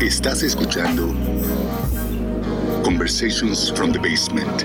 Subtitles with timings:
[0.00, 1.12] Estás escuchando
[2.84, 4.62] Conversations from the Basement.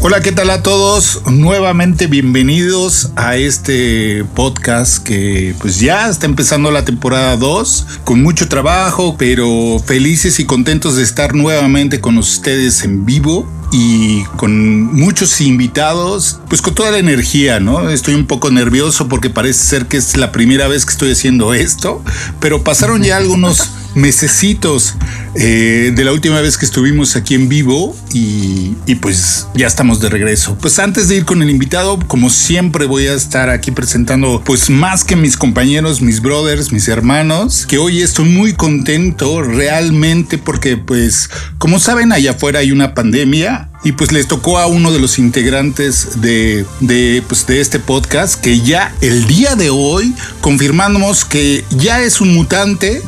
[0.00, 1.20] Hola, ¿qué tal a todos?
[1.26, 8.48] Nuevamente bienvenidos a este podcast que pues ya está empezando la temporada 2 con mucho
[8.48, 15.40] trabajo, pero felices y contentos de estar nuevamente con ustedes en vivo y con muchos
[15.40, 17.90] invitados, pues con toda la energía, ¿no?
[17.90, 21.52] Estoy un poco nervioso porque parece ser que es la primera vez que estoy haciendo
[21.54, 22.02] esto,
[22.40, 24.94] pero pasaron ya algunos mesecitos
[25.34, 30.08] eh, de la última vez que estuvimos aquí en vivo y, pues ya estamos de
[30.08, 30.56] regreso.
[30.60, 34.70] Pues antes de ir con el invitado, como siempre voy a estar aquí presentando pues
[34.70, 40.76] más que mis compañeros, mis brothers, mis hermanos, que hoy estoy muy contento realmente porque
[40.76, 44.98] pues como saben allá afuera hay una pandemia y pues les tocó a uno de
[44.98, 51.24] los integrantes de, de, pues de este podcast que ya el día de hoy confirmamos
[51.24, 53.02] que ya es un mutante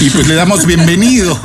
[0.00, 1.38] y pues le damos bienvenido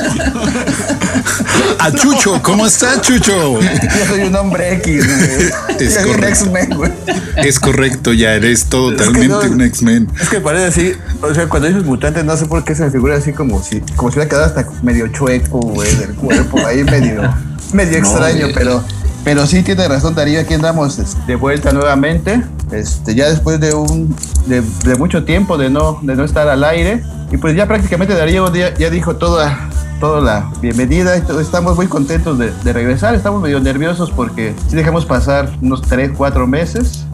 [1.80, 2.42] a Chucho.
[2.44, 3.60] ¿Cómo está, Chucho?
[3.62, 5.78] Yo soy un hombre X, güey.
[5.80, 6.28] Es Soy un correcto.
[6.46, 6.92] X-Men, güey.
[7.38, 10.08] Es correcto, ya eres totalmente no- un X-Men.
[10.20, 12.92] Es que parece así, o sea, cuando dices mutante, no sé por qué se me
[12.92, 16.84] figura así como si, como si hubiera quedado hasta medio chueco, güey, del cuerpo, ahí
[16.84, 17.34] medio,
[17.74, 18.54] medio extraño, güey.
[18.54, 18.84] pero,
[19.24, 23.74] pero sí tiene razón Darío, aquí andamos este, de vuelta nuevamente, este, ya después de
[23.74, 24.16] un,
[24.48, 28.16] de, de mucho tiempo de no, de no estar al aire, y pues ya prácticamente
[28.16, 29.70] Darío ya, ya dijo toda,
[30.00, 35.06] toda la bienvenida, estamos muy contentos de, de regresar, estamos medio nerviosos porque sí dejamos
[35.06, 37.06] pasar unos 3, 4 meses,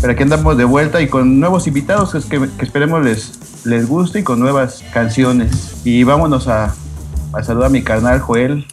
[0.00, 3.32] pero aquí andamos de vuelta y con nuevos invitados que, que- esperemos les,
[3.64, 5.72] les guste y con nuevas canciones.
[5.84, 6.72] Y vámonos a,
[7.32, 8.64] a saludar a mi carnal Joel,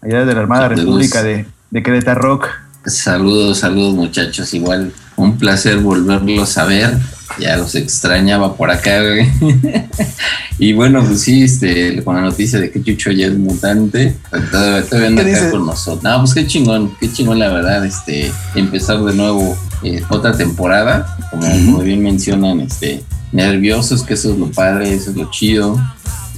[0.00, 0.68] allá de la Armada.
[0.68, 2.48] República de, de Querétaro Rock.
[2.86, 4.54] Saludos, saludos muchachos.
[4.54, 6.96] Igual un placer volverlos a ver.
[7.40, 9.28] Ya los extrañaba por acá, güey.
[10.58, 14.50] y bueno, pues sí, este, con la noticia de que Chucho ya es mutante, pues,
[14.50, 15.50] todavía, todavía anda ¿Qué acá dice?
[15.50, 16.04] con nosotros.
[16.04, 21.18] No, pues qué chingón, qué chingón la verdad, este, empezar de nuevo eh, otra temporada,
[21.30, 25.78] como, como bien mencionan, este, nerviosos, que eso es lo padre, eso es lo chido.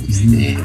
[0.09, 0.59] Este,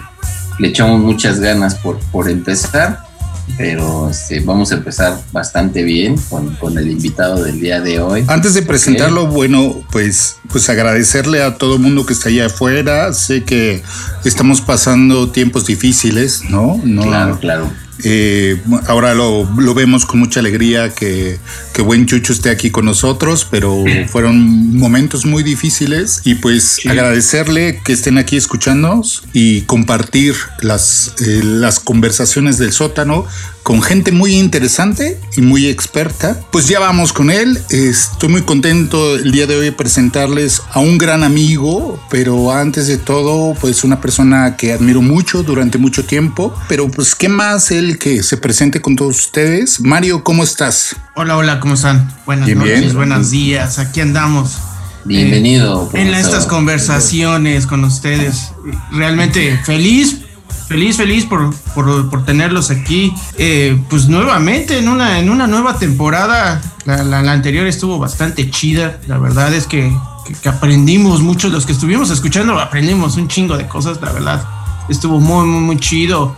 [0.58, 3.13] le echamos muchas ganas por, por empezar
[3.58, 8.24] pero este, vamos a empezar bastante bien con, con el invitado del día de hoy.
[8.28, 13.14] Antes de presentarlo, bueno, pues, pues agradecerle a todo el mundo que está allá afuera.
[13.14, 13.84] Sé que
[14.26, 16.80] estamos pasando tiempos difíciles, ¿no?
[16.84, 17.83] no Claro, claro.
[18.04, 21.38] Eh, ahora lo, lo vemos con mucha alegría que,
[21.74, 27.82] que buen Chucho esté aquí con nosotros, pero fueron momentos muy difíciles y pues agradecerle
[27.84, 33.26] que estén aquí escuchándonos y compartir las, eh, las conversaciones del sótano
[33.64, 36.40] con gente muy interesante y muy experta.
[36.52, 37.60] Pues ya vamos con él.
[37.70, 42.98] Estoy muy contento el día de hoy presentarles a un gran amigo, pero antes de
[42.98, 46.54] todo, pues una persona que admiro mucho durante mucho tiempo.
[46.68, 49.80] Pero pues, ¿qué más él que se presente con todos ustedes?
[49.82, 50.96] Mario, ¿cómo estás?
[51.16, 52.12] Hola, hola, ¿cómo están?
[52.26, 52.96] Buenas Bien, noches, bien.
[52.96, 53.80] buenos días.
[53.80, 54.58] Aquí andamos.
[55.06, 55.90] Bienvenido.
[55.94, 56.16] Eh, en profesor.
[56.30, 58.52] estas conversaciones con ustedes.
[58.92, 60.20] Realmente feliz,
[60.68, 63.14] feliz, feliz por, por, por tenerlos aquí.
[63.38, 66.62] Eh, pues nuevamente en una, en una nueva temporada.
[66.86, 69.00] La, la- la anterior estuvo bastante chida.
[69.08, 69.94] La verdad es que,
[70.26, 71.50] que- que aprendimos mucho.
[71.50, 74.00] Los que estuvimos escuchando aprendimos un chingo de cosas.
[74.02, 74.46] La verdad
[74.90, 76.36] estuvo muy, muy, muy chido.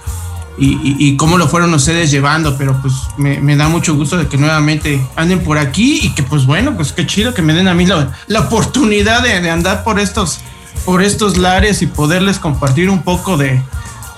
[0.58, 4.16] Y, y- y cómo lo fueron ustedes llevando, pero pues me, me da mucho gusto
[4.18, 7.54] de que nuevamente anden por aquí y que pues bueno, pues qué chido que me
[7.54, 10.40] den a mí la, la oportunidad de, de andar por estos,
[10.86, 13.62] por estos lares y poderles compartir un poco de,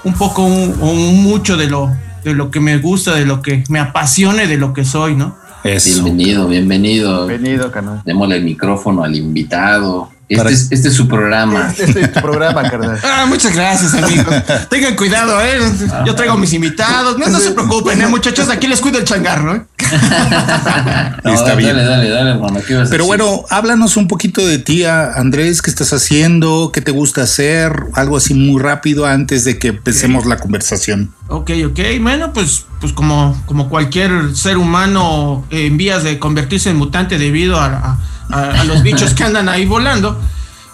[0.04, 1.90] un poco un- o un mucho de lo,
[2.24, 5.36] de lo que me gusta, de lo que me apasione, de lo que soy, ¿no?
[5.64, 6.04] Eso.
[6.04, 7.26] Bienvenido, bienvenido.
[7.28, 8.02] Bienvenido, carnal.
[8.06, 10.10] Démosle el micrófono al invitado.
[10.30, 11.68] Este, Para- es, este es su programa.
[11.70, 13.00] Este, este es tu programa, carnal.
[13.04, 14.36] Ah, muchas gracias, amigos.
[14.70, 15.58] Tengan cuidado, ¿eh?
[16.06, 17.18] Yo traigo mis invitados.
[17.18, 18.50] No, no se preocupen, ¿eh, muchachos?
[18.50, 19.62] Aquí les cuido el changarro, ¿eh?
[21.24, 21.76] No, Está dale, bien.
[21.78, 22.60] dale, dale, hermano.
[22.66, 26.72] ¿qué ibas a Pero bueno, háblanos un poquito de ti, a- Andrés, qué estás haciendo,
[26.74, 31.12] qué te gusta hacer, algo así muy rápido antes de que empecemos la conversación.
[31.28, 31.80] Ok, ok.
[32.02, 37.60] Bueno, pues, pues como, como cualquier ser humano en vías de convertirse en mutante debido
[37.60, 38.00] a,
[38.30, 40.20] a- a los bichos que andan ahí volando,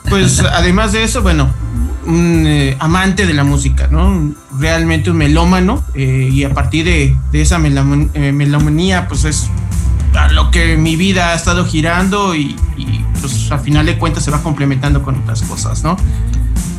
[0.10, 1.50] pues además de eso, bueno,
[2.06, 4.34] un eh, amante de la música, ¿no?
[4.58, 9.50] Realmente un melómano eh, y a partir de, de esa eh, melomanía, pues es
[10.14, 14.24] a lo que mi vida ha estado girando y, y, pues a final de cuentas
[14.24, 15.98] se va complementando con otras cosas, ¿no?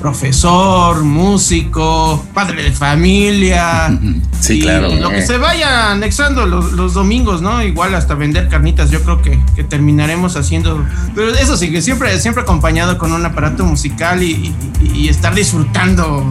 [0.05, 3.99] Profesor, músico, padre de familia.
[4.45, 4.95] Sí, y claro.
[4.95, 7.63] Lo que se vaya anexando los, los domingos, ¿no?
[7.63, 10.85] Igual hasta vender carnitas, yo creo que, que, terminaremos haciendo.
[11.15, 15.35] Pero eso sí, que siempre, siempre acompañado con un aparato musical y, y, y estar
[15.35, 16.23] disfrutando,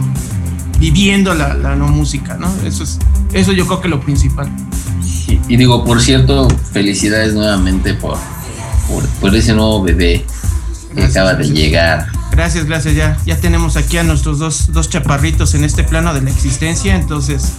[0.78, 2.54] viviendo la, la, no música, ¿no?
[2.64, 3.00] Eso es,
[3.32, 4.48] eso yo creo que lo principal.
[5.26, 8.16] Y, y digo, por cierto, felicidades nuevamente por,
[8.86, 10.24] por, por ese nuevo bebé
[10.90, 12.06] que gracias, acaba de llegar.
[12.34, 12.96] Gracias, gracias.
[12.96, 16.96] Ya, ya tenemos aquí a nuestros dos, dos chaparritos en este plano de la existencia,
[16.96, 17.52] entonces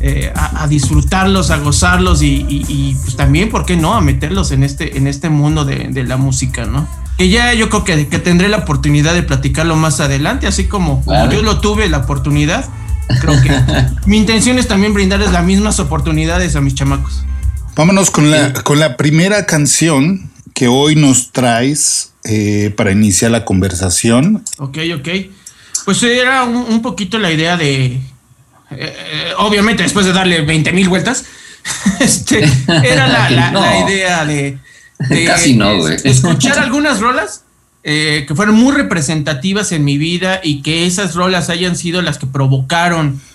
[0.00, 3.94] eh, a, a, disfrutarlos, a gozarlos y, y, y, pues también, ¿por qué no?
[3.94, 6.86] A meterlos en este, en este mundo de, de la música, ¿no?
[7.16, 11.02] Que ya yo creo que, que, tendré la oportunidad de platicarlo más adelante, así como,
[11.04, 12.66] como yo lo tuve la oportunidad.
[13.20, 13.50] Creo que
[14.06, 17.24] mi intención es también brindarles las mismas oportunidades a mis chamacos.
[17.74, 23.44] Vámonos con la, con la primera canción que hoy nos traes eh, para iniciar la
[23.44, 24.44] conversación.
[24.58, 25.08] Ok, ok.
[25.84, 28.00] Pues era un, un poquito la idea de.
[28.70, 31.24] Eh, obviamente, después de darle 20 mil vueltas,
[32.00, 32.44] este,
[32.84, 33.60] era la, la, no.
[33.60, 34.58] la idea de,
[35.08, 35.96] de, Casi no, güey.
[36.04, 37.44] escuchar algunas rolas
[37.84, 42.18] eh, que fueron muy representativas en mi vida y que esas rolas hayan sido las
[42.18, 43.31] que provocaron eh,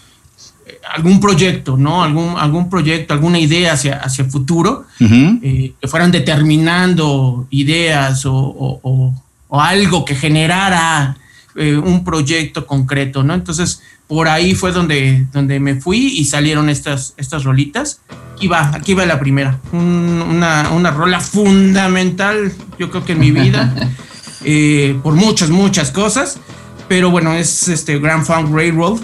[0.96, 2.04] algún proyecto, ¿no?
[2.04, 5.40] Algún, algún proyecto, alguna idea hacia, hacia el futuro, uh -huh.
[5.42, 9.14] eh, que fueran determinando ideas o, o, o,
[9.48, 11.18] o algo que generara
[11.56, 13.34] eh, un proyecto concreto, ¿no?
[13.34, 18.00] Entonces, por ahí fue donde, donde me fui y salieron estas, estas rolitas.
[18.36, 19.60] Aquí va, aquí va la primera.
[19.72, 23.74] Un, una, una rola fundamental, yo creo que en mi vida,
[24.44, 26.40] eh, por muchas, muchas cosas.
[26.88, 29.00] Pero bueno, es este Grand Funk Railroad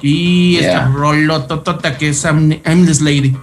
[0.00, 0.60] y yeah.
[0.60, 3.36] esta rolototota que es Aimless Lady.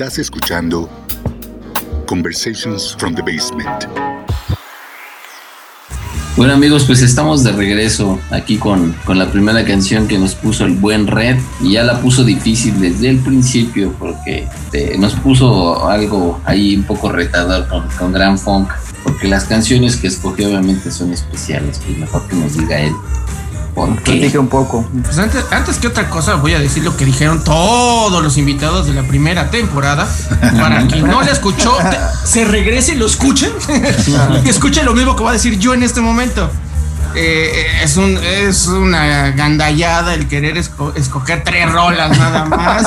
[0.00, 0.88] Estás escuchando
[2.06, 3.86] Conversations from the Basement.
[6.36, 10.66] Bueno amigos, pues estamos de regreso aquí con, con, la primera canción que nos puso
[10.66, 15.88] el buen Red y ya la puso difícil desde el principio porque este, nos puso
[15.88, 18.70] algo ahí un poco retador con, con Grand Funk
[19.02, 22.92] porque las canciones que escogió obviamente son especiales, pues mejor que nos diga él.
[23.86, 24.88] Platique un poco.
[25.04, 28.86] Pues antes, antes que otra cosa, voy a decir lo que dijeron todos los invitados
[28.86, 30.08] de la primera temporada.
[30.58, 31.76] Para quien no la escuchó,
[32.24, 33.50] se regrese y lo escuchen.
[34.42, 36.50] que escuchen lo mismo que voy a decir yo en este momento.
[37.14, 42.86] Eh, es, un, es una gandallada el querer escoger tres rolas nada más.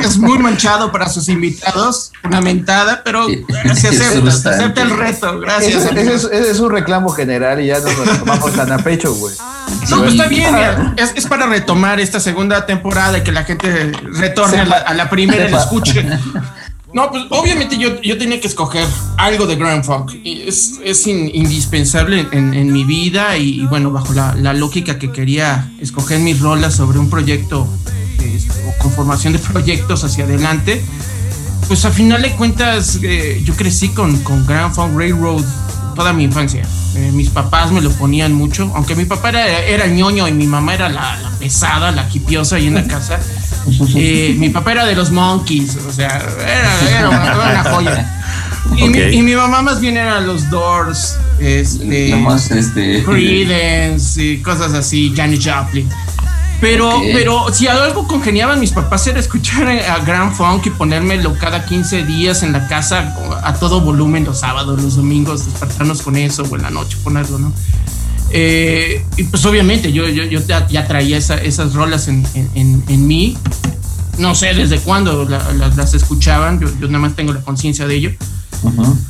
[0.00, 5.40] es, muy manchado para sus invitados, una mentada, pero se acepta, se acepta el reto.
[5.40, 5.84] Gracias.
[5.84, 9.34] Ese es, un reclamo general y ya nos lo tomamos tan a pecho, güey.
[9.90, 10.54] No, pues está bien,
[10.96, 14.94] es, es, para retomar esta segunda temporada y que la gente retorne a la, a
[14.94, 16.06] la primera y la escuche.
[16.92, 20.12] No, pues obviamente yo, yo tenía que escoger algo de Grand Funk.
[20.24, 26.40] Es, es indispensable en, mi vida y, bueno, bajo la, lógica que quería escoger mis
[26.40, 27.66] rolas sobre un proyecto
[28.20, 30.82] este, o conformación de proyectos hacia adelante.
[31.66, 35.44] Pues a final de cuentas eh, yo crecí con, con Grand Funk Railroad
[35.94, 36.66] toda mi infancia.
[36.94, 40.46] Eh, mis papás me lo ponían mucho, aunque mi papá era, era ñoño y mi
[40.46, 43.18] mamá era la, pesada, la quipiosa ahí en la casa.
[43.94, 46.20] Eh, mi papá era de los Monkeys, o sea,
[46.88, 48.22] era, una, joya.
[48.76, 52.14] Y, mi, mamá más bien era los Doors, este,
[52.50, 55.88] este, Creedence y cosas así, Janis Joplin.
[56.62, 61.66] Pero, pero si algo congeniaban mis papás era escuchar a Grand Funk y ponérmelo cada
[61.66, 66.44] 15 días en la casa a todo volumen los sábados, los domingos, despertarnos con eso
[66.48, 67.52] o en la noche ponerlo, ¿no?
[68.34, 73.36] Eh, y pues obviamente yo, yo, ya, traía esas rolas en, en, en, mí.
[74.18, 78.10] No sé desde cuándo las escuchaban, yo, yo nada más tengo la conciencia de ello.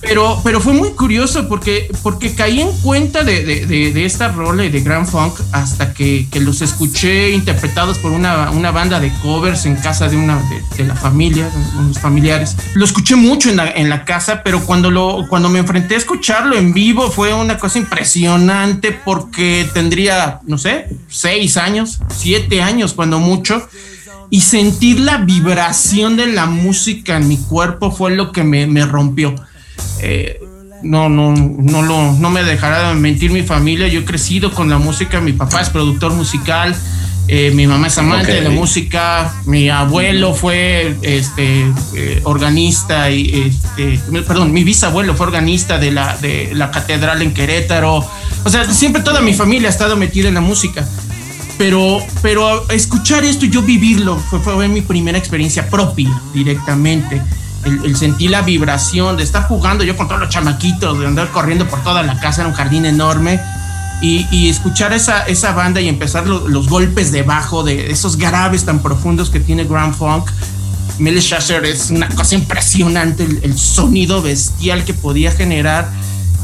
[0.00, 4.64] Pero, pero fue muy curioso porque, porque caí en cuenta de, de, de, esta rola
[4.64, 9.12] y de Grand Funk hasta que, que, los escuché interpretados por una, una, banda de
[9.22, 10.42] covers en casa de una
[10.76, 12.56] de, la familia, unos familiares.
[12.74, 15.98] Lo escuché mucho en la, en la casa, pero cuando, lo, cuando me enfrenté a
[15.98, 22.94] escucharlo en vivo fue una cosa impresionante porque tendría, no sé, seis años, siete años
[22.94, 23.68] cuando mucho
[24.32, 28.86] y sentir la vibración de la música en mi cuerpo fue lo que me, me
[28.86, 29.34] rompió.
[30.00, 30.40] Eh,
[30.82, 33.88] no, no, no, lo, no me dejará mentir mi familia.
[33.88, 35.20] Yo he crecido con la música.
[35.20, 36.74] Mi papá es productor musical.
[37.28, 39.34] Eh, mi mamá es amante de la música.
[39.44, 46.16] Mi abuelo fue este, eh, organista y este, perdón, mi bisabuelo fue organista de la,
[46.16, 48.02] de la catedral en Querétaro.
[48.44, 50.88] O sea, siempre toda mi familia ha estado metida en la música
[51.58, 57.22] pero, pero escuchar esto y yo vivirlo fue, fue mi primera experiencia propia directamente.
[57.64, 61.68] El, sentir la vibración de estar jugando yo con todos los chamaquitos, de andar corriendo
[61.68, 63.40] por toda la casa, en un jardín enorme.
[64.00, 68.82] Y, escuchar esa, esa banda y empezar los golpes de bajo de esos graves tan
[68.82, 70.28] profundos que tiene Grand Funk.
[70.98, 75.88] Mel Shasher es una cosa impresionante, el, el sonido bestial que podía generar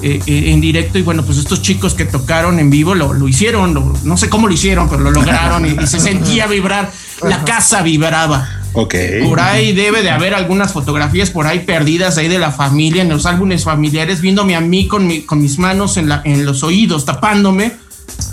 [0.02, 3.26] eh, eh, en directo y bueno, pues estos chicos que tocaron en vivo lo, lo
[3.26, 6.90] hicieron, no sé cómo lo hicieron, pero lo lograron y, se sentía vibrar,
[7.23, 8.49] la casa vibraba.
[8.75, 8.95] Ok.
[9.25, 13.09] Por ahí debe de haber algunas fotografías por ahí perdidas ahí de la familia, en
[13.09, 16.62] los álbumes familiares, viéndome a mí con, mi, con mis manos en, la, en los
[16.62, 17.73] oídos, tapándome,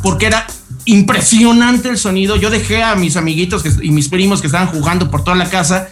[0.04, 0.46] porque era
[0.86, 2.36] impresionante el sonido.
[2.36, 5.90] Yo dejé a mis amiguitos y mis primos que estaban jugando por toda la casa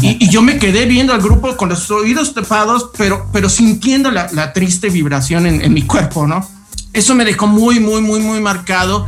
[0.00, 4.28] y, yo me quedé viendo al grupo con los oídos tapados, pero, pero sintiendo la,
[4.32, 6.48] la triste vibración en, en, mi cuerpo, ¿no?
[6.92, 9.06] Eso me dejó muy, muy, muy, muy marcado.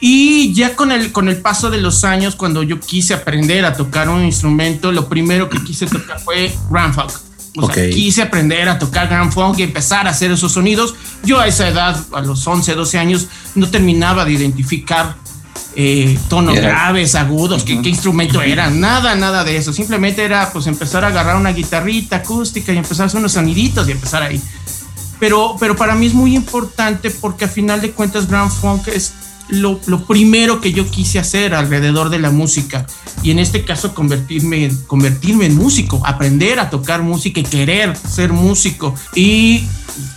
[0.00, 3.74] Y ya con el, con el paso de los años, cuando yo quise aprender a
[3.74, 7.10] tocar un instrumento, lo primero que quise tocar fue Grand Funk.
[7.56, 10.94] O sea, quise aprender a tocar Grand Funk y empezar a hacer esos sonidos.
[11.24, 15.16] Yo a esa edad, a los 11, 12 años, no terminaba de identificar
[15.80, 19.72] eh, tonos graves, agudos, ¿qué, instrumento era, nada, nada de eso.
[19.72, 23.88] Simplemente era pues empezar a agarrar una guitarrita acústica y empezar a hacer unos soniditos
[23.88, 24.42] y empezar ahí.
[25.20, 29.12] Pero, pero para mí es muy importante porque a final de cuentas Grand Funk es
[29.48, 32.86] lo, lo, primero que yo quise hacer alrededor de la música
[33.22, 38.32] y en este caso convertirme, convertirme en músico, aprender a tocar música y querer ser
[38.32, 38.94] músico.
[39.14, 39.64] Y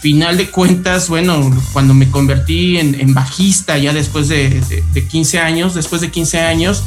[0.02, 4.62] final de cuentas, bueno, cuando me convertí en, bajista ya después de,
[5.10, 6.84] 15 años, después de 15 años,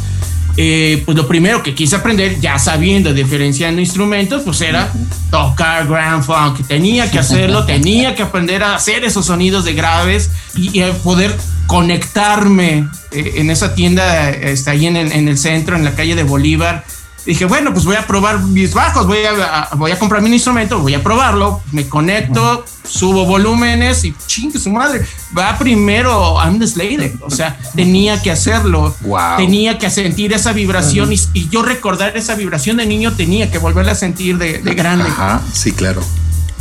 [0.56, 4.92] eh, pues lo primero que quise aprender, ya sabiendo, diferenciando instrumentos, pues era
[5.30, 6.66] tocar Grand Funk.
[6.66, 12.88] Tenía que hacerlo, tenía que aprender a hacer esos sonidos de graves y, poder conectarme
[13.10, 16.22] eh, en esa tienda, está ahí en el, en el centro, en la calle de
[16.22, 16.84] Bolívar
[17.24, 20.78] dije, bueno, pues voy a probar mis bajos, voy a, voy a comprar mi instrumento,
[20.80, 25.06] voy a probarlo, me conecto, subo volúmenes y chingue su madre.
[25.36, 27.14] Va primero I'm the Slayer.
[27.20, 28.94] O sea, tenía que hacerlo.
[29.36, 33.92] Tenía que sentir esa vibración y, yo recordar esa vibración de niño tenía que volverla
[33.92, 35.08] a sentir de, de grande.
[35.08, 36.02] Ajá, sí, claro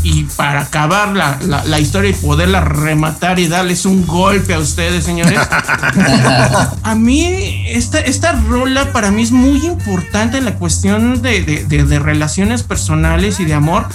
[0.03, 5.05] y para acabar la, la, historia y poderla rematar y darles un golpe a ustedes,
[5.05, 5.39] señores.
[6.83, 11.85] a mí, esta, esta rola para mí es muy importante en la cuestión de, de,
[11.85, 13.87] de, relaciones personales y de amor,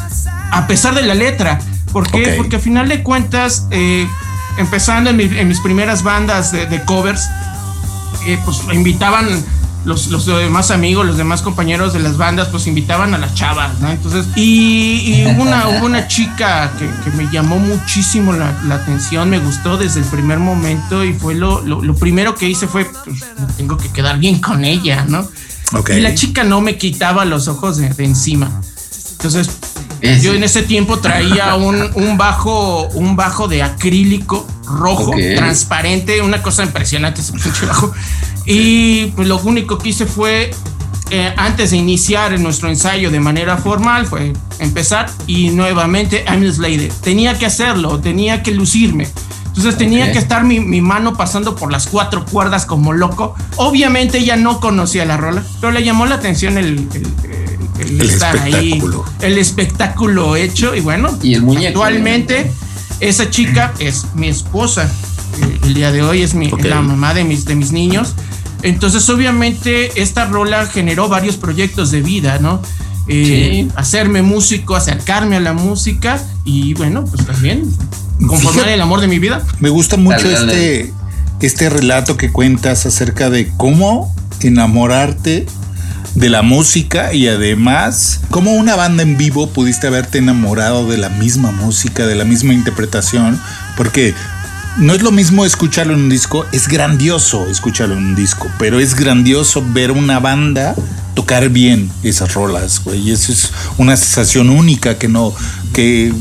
[0.50, 1.58] a pesar de la letra.
[1.92, 2.34] ¿Por qué?
[2.38, 4.08] Porque a final de cuentas, eh,
[4.56, 7.28] empezando en, en, mis primeras bandas de, covers,
[8.26, 9.26] eh, pues invitaban
[9.85, 13.80] los, los, demás amigos, los demás compañeros de las bandas, pues invitaban a las chavas,
[13.80, 13.90] ¿no?
[13.90, 19.38] Entonces, y, hubo, una, una chica que, que me llamó muchísimo la, la, atención, me
[19.38, 23.25] gustó desde el primer momento y fue lo, lo, lo primero que hice fue, pues,
[23.56, 25.26] tengo que quedar bien con ella, ¿no?
[25.94, 28.50] Y la chica no me quitaba los ojos de, encima.
[29.12, 29.50] Entonces,
[30.23, 36.42] yo en ese tiempo traía un, un, bajo, un bajo de acrílico rojo, transparente, una
[36.42, 37.92] cosa impresionante ese pinche bajo.
[38.48, 40.50] Y pues lo único que hice fue,
[41.10, 46.92] eh, antes de iniciar nuestro ensayo de manera formal, fue empezar y nuevamente I'm Slater.
[47.02, 49.08] Tenía que hacerlo, tenía que lucirme.
[49.48, 53.34] Entonces tenía que estar mi, mi, mano pasando por las cuatro cuerdas como loco.
[53.56, 56.88] Obviamente ella no conocía la rola, pero le llamó la atención el,
[57.80, 58.80] el, estar ahí,
[59.20, 60.76] el espectáculo hecho.
[60.76, 62.52] Y bueno, ¿Y el actualmente
[63.00, 64.90] esa chica es mi esposa.
[65.64, 68.14] El, día de hoy es mi, la mamá de mis, de mis niños.
[68.62, 72.60] Entonces, obviamente, esta rola generó varios proyectos de vida, ¿no?
[73.10, 77.72] Eh, hacerme músico, acercarme a la música y bueno, pues también
[78.26, 79.42] conformar el amor de mi vida.
[79.60, 80.92] Me gusta mucho este,
[81.40, 85.46] este relato que cuentas acerca de cómo enamorarte
[86.14, 91.09] de la música y además cómo una banda en vivo pudiste haberte enamorado de la
[91.09, 93.40] misma música, de la misma interpretación,
[93.76, 94.14] porque
[94.78, 98.78] no es lo mismo escucharlo en un disco, es grandioso escucharlo en un disco, pero
[98.78, 100.74] es grandioso ver una banda
[101.14, 103.08] tocar bien esas rolas, güey.
[103.08, 105.34] Y eso es una sensación única que no,
[105.72, 106.12] que,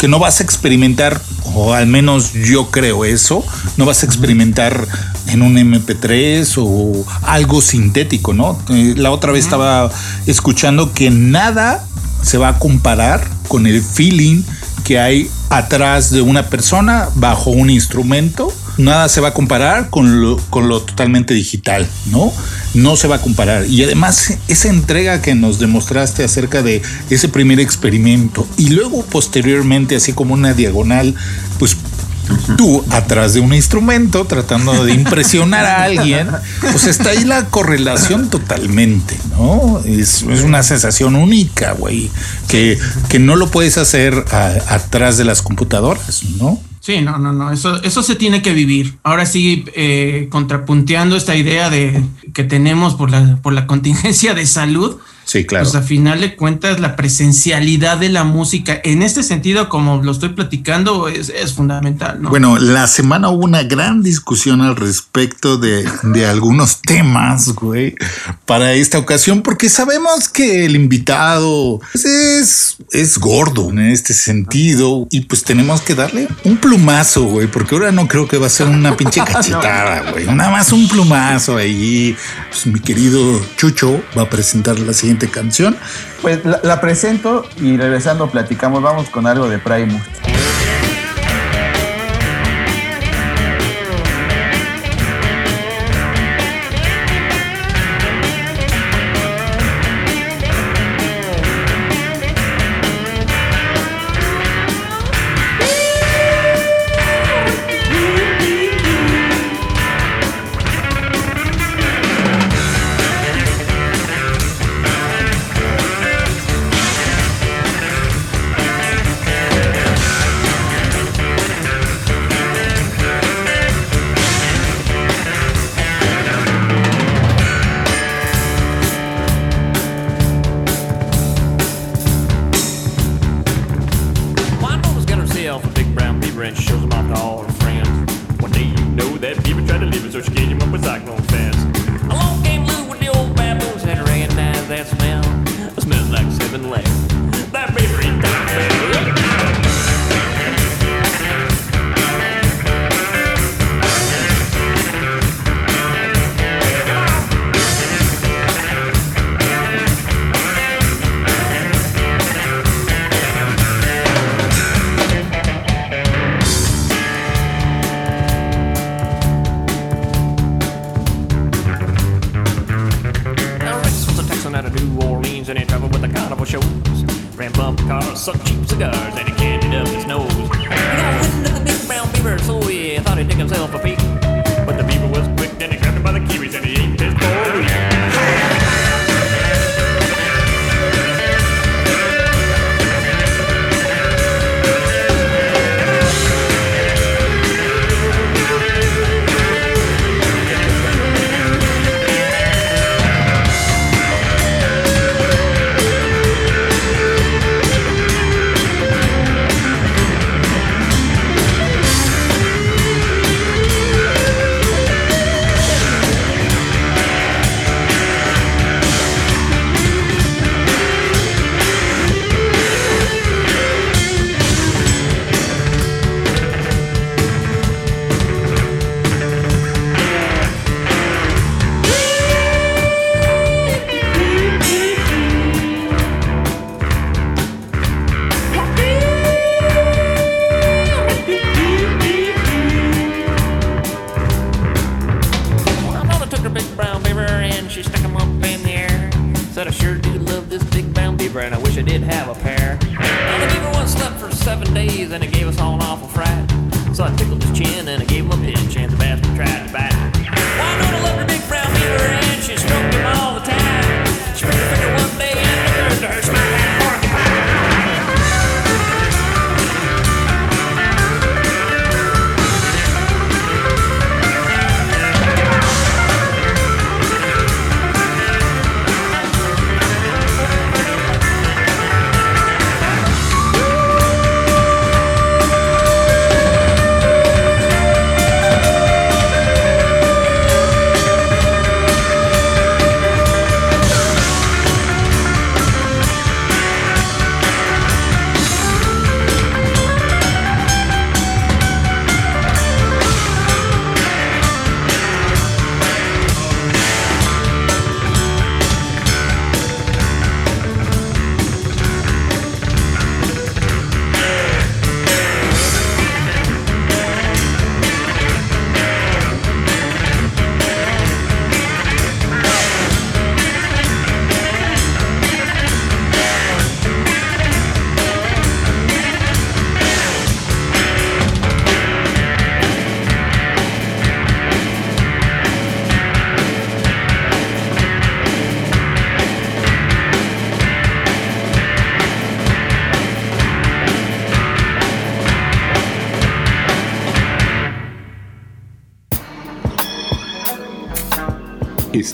[0.00, 3.44] que, no vas a experimentar, o al menos yo creo eso,
[3.76, 4.88] no vas a experimentar
[5.26, 8.58] en un MP3 o algo sintético, ¿no?
[8.70, 9.90] Eh, la otra vez estaba
[10.26, 11.86] escuchando que nada
[12.22, 14.42] se va a comparar con el feeling
[14.84, 18.52] que hay atrás de una persona bajo un instrumento.
[18.76, 22.32] Nada se va a comparar con lo, con lo totalmente digital, ¿no?
[22.74, 23.66] No se va a comparar.
[23.66, 29.96] Y además esa entrega que nos demostraste acerca de ese primer experimento y luego posteriormente
[29.96, 31.14] así como una diagonal,
[31.58, 31.76] pues
[32.56, 36.28] tú atrás de un instrumento tratando de impresionar a alguien,
[36.60, 39.80] pues está ahí la correlación totalmente, ¿no?
[39.84, 42.10] Es, una sensación única, güey,
[42.48, 44.24] que, que no lo puedes hacer
[44.68, 46.60] atrás de las computadoras, ¿no?
[46.84, 48.98] Sí, no, no, no, eso, eso se tiene que vivir.
[49.02, 54.44] Ahora sí, eh, contrapunteando esta idea de que tenemos por la, por la contingencia de
[54.46, 54.98] salud,
[55.34, 55.64] Sí, claro.
[55.64, 60.12] Pues a final de cuentas, la presencialidad de la música, en este sentido, como lo
[60.12, 62.22] estoy platicando, es, fundamental.
[62.22, 62.30] ¿no?
[62.30, 67.96] Bueno, la semana hubo una gran discusión al respecto de, de algunos temas, güey,
[68.46, 75.08] para esta ocasión, porque sabemos que el invitado pues, es, es gordo en este sentido
[75.10, 78.50] y pues tenemos que darle un plumazo, güey, porque ahora no creo que va a
[78.50, 80.26] ser una pinche cachetada, güey.
[80.26, 82.16] Nada más un plumazo ahí.
[82.50, 85.76] Pues mi querido Chucho va a presentar la siguiente canción.
[86.22, 90.02] Pues la, presento y regresando platicamos, vamos con algo de Primus.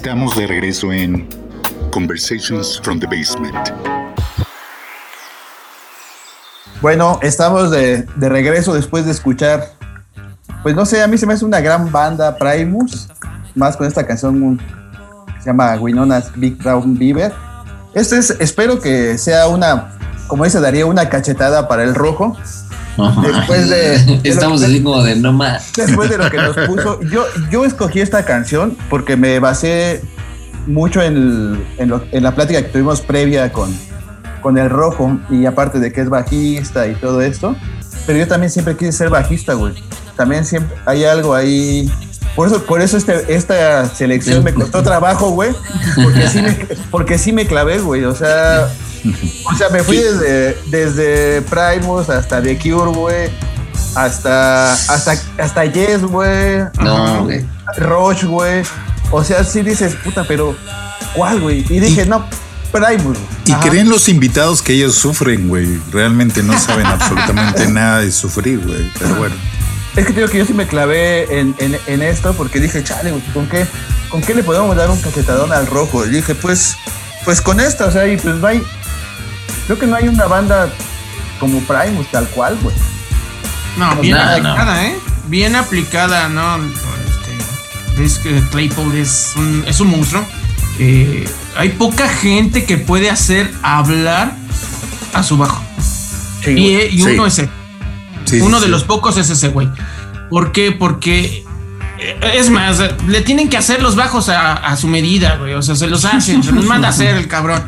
[0.00, 1.28] Estamos de regreso en
[1.92, 3.68] Conversations from the Basement.
[6.80, 9.72] Bueno, estamos de, de regreso después de escuchar,
[10.62, 13.10] pues no sé, a mí se me hace una gran banda Primus,
[13.54, 17.34] más con esta canción que se llama Winona's Big Brown Beaver.
[17.92, 22.38] Esto es, espero que sea una, como dice Darío, una cachetada para el rojo.
[23.22, 25.72] Después de- Estamos así como de no más.
[25.76, 30.02] Después de lo que nos puso, yo, yo escogí esta canción porque me basé
[30.66, 33.74] mucho en, en lo- en la plática que tuvimos previa con,
[34.42, 37.56] con el rojo y aparte de que es bajista y todo esto,
[38.06, 39.74] pero yo también siempre quise ser bajista, güey.
[40.16, 41.90] También siempre hay algo ahí.
[42.36, 45.50] Por eso, por eso este, esta selección me costó trabajo, güey,
[46.02, 46.40] porque sí
[46.90, 48.04] porque sí me clavé, güey.
[48.04, 48.68] O sea,
[49.44, 53.30] o sea, me fui desde, desde Primus hasta The Cure, güey,
[53.94, 56.60] hasta, hasta, hasta Yes, güey.
[56.80, 57.44] No, güey.
[57.78, 58.62] Roche, güey.
[59.10, 60.56] O sea, sí dices, puta, pero
[61.14, 61.64] ¿cuál, güey?
[61.68, 62.24] Y dije, no,
[62.72, 63.18] Primus.
[63.46, 63.68] Y Ajá.
[63.68, 65.80] creen los invitados que ellos sufren, güey.
[65.90, 68.90] Realmente no saben absolutamente nada de sufrir, güey.
[68.98, 69.34] Pero bueno.
[69.96, 73.10] Es que digo que yo sí me clavé en, en- en esto porque dije, chale,
[73.10, 73.66] güey, ¿con qué,
[74.08, 76.06] ¿con qué le podemos dar un cachetadón al rojo?
[76.06, 76.76] Y dije, pues,
[77.24, 78.62] pues con esta, o sea, y pues no hay,
[79.70, 80.68] creo que no hay una banda
[81.38, 82.74] como Primus tal cual, güey.
[83.78, 84.30] No, bien No, no.
[84.32, 84.96] aplicada, ¿eh?
[85.28, 86.56] Bien aplicada, ¿no?
[86.56, 90.24] Este, es que Claypool es un, es un monstruo.
[90.80, 91.24] Eh,
[91.56, 94.34] hay poca gente que puede hacer hablar
[95.14, 95.62] a su bajo.
[96.42, 97.28] Sí, Y, y uno Sí.
[97.28, 97.50] es él.
[98.24, 99.68] Sí, Uno sí, de los pocos es ese güey.
[100.30, 100.72] ¿Por qué?
[100.72, 101.44] Porque.
[102.00, 105.54] Eh, Es más, le tienen que hacer los bajos a, a su medida, güey.
[105.54, 107.62] O sea, se los hacen, se los manda a hacer el cabrón.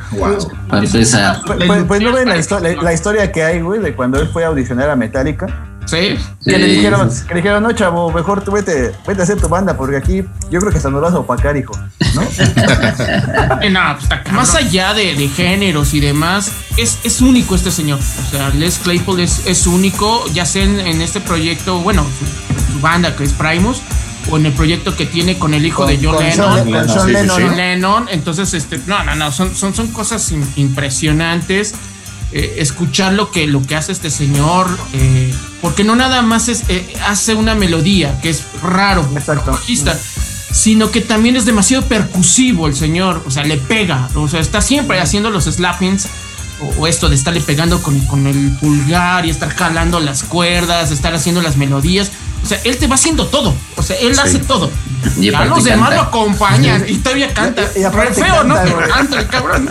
[0.68, 1.40] Para empezar.
[1.46, 4.18] Pues, pues- pues no ven la, histo- la- la historia que hay, güey, de cuando
[4.20, 5.46] él fue a audicionar a Metallica.
[5.84, 6.16] Sí.
[6.44, 9.48] Que le dijeron, que le dijeron, no, chavo, mejor tú vete, vete a hacer tu
[9.48, 11.72] banda, porque aquí yo creo que hasta nos vas a opacar, hijo.
[12.14, 12.22] ¿No?
[13.62, 14.32] Eh, no, pues.
[14.32, 17.98] Más allá de, de géneros y demás, es, es único este señor.
[17.98, 22.72] O sea, Les Claypool es, es único, ya sea en, en este proyecto, bueno, su,
[22.74, 23.82] su banda que es Primus,
[24.30, 26.72] o en el proyecto que tiene con el hijo Con- de John con Lennon.
[26.72, 27.42] Con Sean Sí, sí, Lennon, sí.
[27.44, 27.56] ¿no?
[27.56, 28.08] Lennon.
[28.10, 31.74] Entonces, este, no, no, no, son, son, son cosas im- impresionantes.
[32.34, 36.64] eh, escuchar lo que, lo que hace este señor, eh, porque no nada más es,
[36.68, 39.06] eh, hace una melodía, que es raro,
[39.46, 39.98] bajista,
[40.50, 44.62] sino que también es demasiado percusivo el señor, o sea, le pega, o sea, está
[44.62, 46.08] siempre haciendo los slappings.
[46.62, 50.90] O, o esto de estarle pegando con, con el pulgar y estar jalando las cuerdas,
[50.92, 52.12] estar haciendo las melodías.
[52.42, 53.54] O sea, él te va haciendo todo.
[53.76, 54.20] O sea, él Sí.
[54.22, 54.70] hace todo.
[55.18, 56.02] Y Ya aparte los demás canta.
[56.02, 57.62] lo acompañan y todavía canta.
[57.76, 58.56] Y- y aparte feo, ¿no?
[58.62, 59.68] Pero canta el cabrón.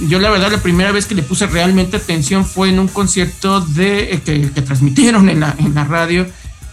[0.00, 3.60] Yo la verdad la primera vez que le puse realmente atención fue en un concierto
[3.60, 6.26] de eh, que, que transmitieron en la, en la radio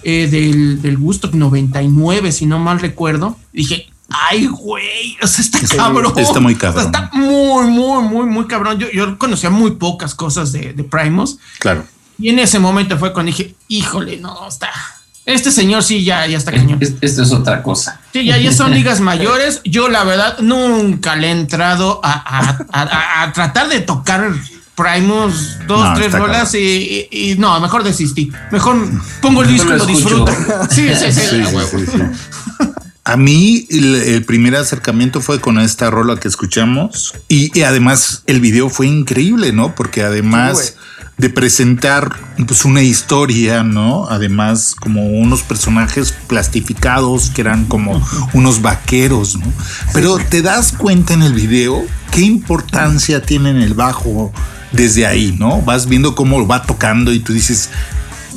[0.03, 3.37] eh, del, del Woodstock 99, si no mal recuerdo.
[3.53, 6.13] Dije, ay, güey, o sea, está cabrón.
[6.17, 6.85] está muy O sea, cabrón.
[6.85, 8.79] está muy, muy, muy, muy cabrón.
[8.79, 11.37] Yo, yo conocía muy pocas cosas de, de Primus.
[11.59, 11.83] Claro.
[12.17, 14.69] Y en ese momento fue cuando dije, híjole, no, está.
[15.25, 16.79] Este señor sí ya, ya está cañón.
[16.81, 18.01] Es- Esto es otra cosa.
[18.13, 19.61] Sí, ya, ya son ligas mayores.
[19.63, 24.31] Yo, la verdad, nunca le he entrado a, a- a- a tratar de tocar
[24.75, 28.31] Primus dos, No, tres rolas y, y- y no, mejor desistí.
[28.51, 28.77] Mejor
[29.21, 30.31] pongo el disco y lo disfruto.
[30.71, 31.21] Sí, sí, sí.
[31.29, 32.01] Sí, a sí, sí, sí.
[33.03, 38.23] A mí el, el primer acercamiento fue con esta rola que escuchamos y, y además
[38.27, 39.73] el video fue increíble, ¿no?
[39.75, 40.75] Porque además
[41.19, 42.15] de presentar
[42.47, 44.07] pues una historia, ¿no?
[44.09, 48.01] Además como unos personajes plastificados que eran como
[48.33, 49.45] unos vaqueros, ¿no?
[49.93, 54.31] Pero te das cuenta en el video qué importancia tiene en el bajo
[54.71, 55.61] desde ahí, ¿no?
[55.61, 57.69] Vas viendo cómo va tocando y tú dices,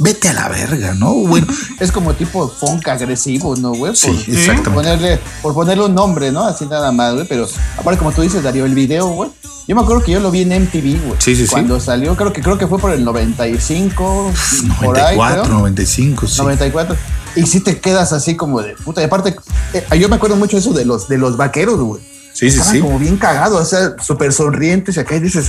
[0.02, 1.12] vete a la verga, ¿no?
[1.14, 1.46] Bueno,
[1.80, 3.94] Es como tipo funk agresivo, ¿no, güey?
[3.96, 4.62] Sí, Por- exactamente.
[4.64, 6.44] Por ponerle, por ponerle un nombre, ¿no?
[6.44, 7.26] Así nada más, güey.
[7.26, 9.30] Pero aparte, como tú dices, Darío, el video, güey.
[9.68, 11.16] Yo me acuerdo que yo lo vi en MTV, güey.
[11.18, 11.50] Sí, sí, sí.
[11.52, 14.32] Cuando salió, creo que creo que fue por el 95,
[14.80, 15.54] por ahí, 94, creo.
[15.58, 16.38] 95, sí.
[16.38, 16.96] 94.
[17.36, 19.00] Y si te quedas así como de puta.
[19.00, 19.36] Y aparte,
[19.72, 22.02] eh, yo me acuerdo mucho eso de los, de los vaqueros, güey.
[22.32, 22.80] Sí, sí, sí.
[22.80, 24.96] como bien cagados, o sea, súper sonrientes.
[24.96, 25.46] Y acá y dices,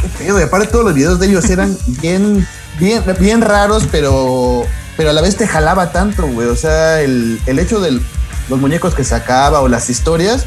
[0.00, 0.40] qué pedo.
[0.40, 2.46] Y aparte, todos los videos de ellos eran bien,
[2.80, 4.64] bien, bien raros, pero,
[4.96, 6.48] pero a la vez te jalaba tanto, güey.
[6.48, 8.00] O sea, el, el hecho de
[8.48, 10.46] los muñecos que sacaba o las historias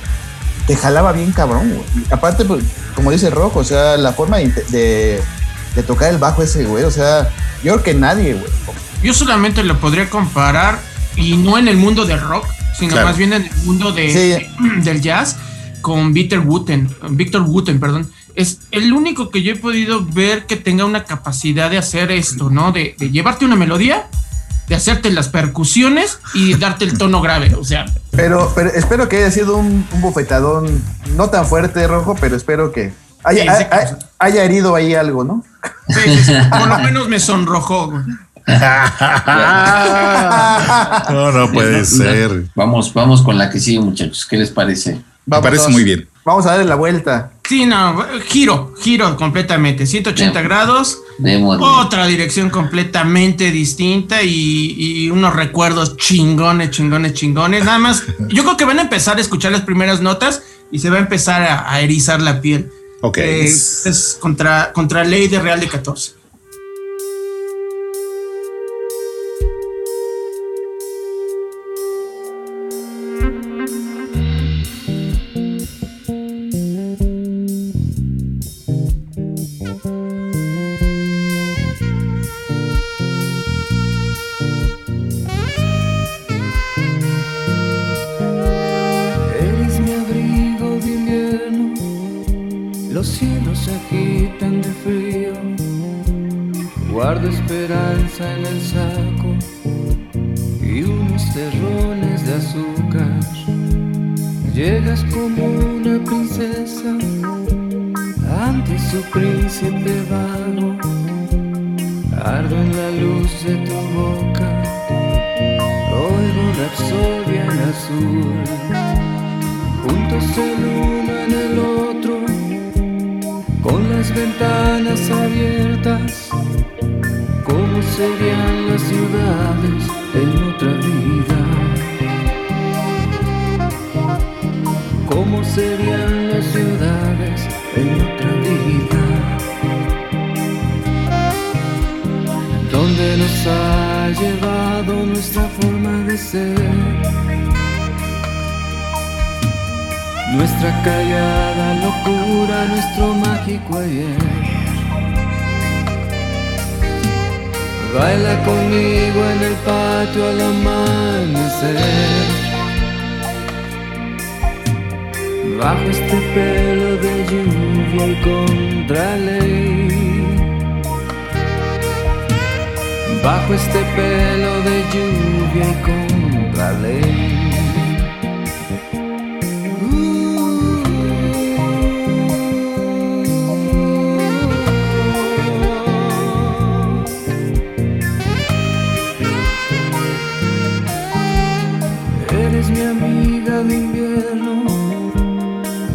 [0.68, 2.06] te jalaba bien cabrón, güey.
[2.12, 2.64] Aparte, pues,
[2.96, 5.22] como dice Rojo, o sea, la forma de, de,
[5.76, 6.84] de tocar el bajo ese, güey.
[6.84, 7.30] O sea,
[7.64, 8.46] yo creo que nadie, güey.
[9.02, 10.80] Yo solamente lo podría comparar,
[11.16, 12.46] y no en el mundo del rock,
[12.80, 13.08] sino Claro.
[13.08, 14.48] más bien en el mundo de,
[14.84, 15.36] del jazz,
[15.82, 18.10] con Victor Wooten, Victor Wooten, perdón.
[18.36, 22.50] Es el único que yo he podido ver que tenga una capacidad de hacer esto,
[22.50, 22.72] ¿no?
[22.72, 24.08] De, de llevarte una melodía,
[24.68, 27.54] de hacerte las percusiones y darte el tono grave.
[27.56, 30.82] O sea, Pero, pero espero que haya sido un, un bofetadón
[31.16, 32.94] no tan fuerte, Rojo, pero espero que
[33.24, 35.44] haya, Sí, sí, ha- ha- haya herido ahí algo, ¿no?
[35.90, 37.92] sí, por lo menos me sonrojó.
[37.92, 38.04] güey.
[41.10, 42.46] No, no puede ser.
[42.56, 44.26] Vamos, vamos con la que sigue, muchachos.
[44.30, 45.02] ¿Qué les parece?
[45.26, 46.08] Me parece muy bien.
[46.26, 47.32] Vamos a darle la vuelta.
[47.54, 50.50] Sí, no, giro, giro completamente, 180 Bien.
[50.50, 51.04] grados.
[51.60, 57.64] Otra dirección completamente distinta y, y unos recuerdos chingones, chingones, chingones.
[57.64, 60.90] Nada más, yo creo que van a empezar a escuchar las primeras notas y se
[60.90, 62.72] va a empezar a, a erizar la piel.
[63.02, 63.20] Ok.
[63.20, 66.14] Eh, es contra, contra ley de Real de 14.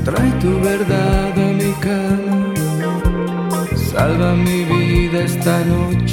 [0.08, 6.07] Trae tu verdad a mi cama, salva mi vida esta noche,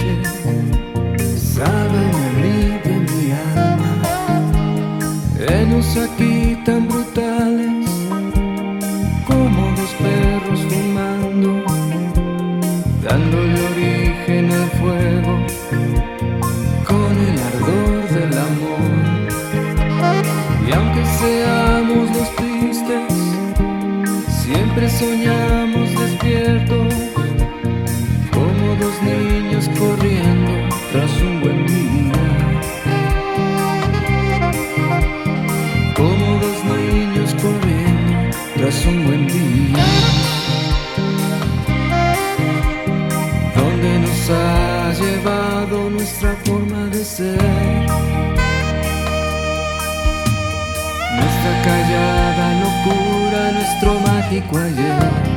[51.64, 55.36] Callada locura, nuestro mágico ayer.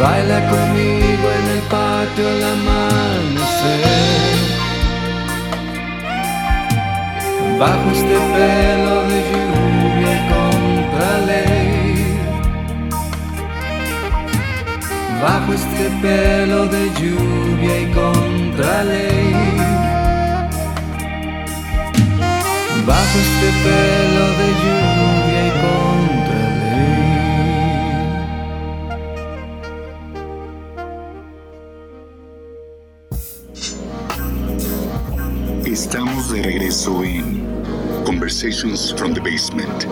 [0.00, 3.84] Baila conmigo en el patio al amanecer.
[7.58, 12.18] Bajo este pelo de lluvia contra ley.
[15.22, 19.55] Bajo este pelo de lluvia y contra ley.
[23.16, 26.42] Este pelo de lluvia y contra
[35.64, 35.72] ley.
[35.72, 37.24] Estamos de regreso en
[38.04, 39.86] Conversations from the Basement.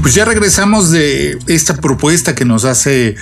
[0.00, 3.14] Pues ya regresamos de esta propuesta que nos hace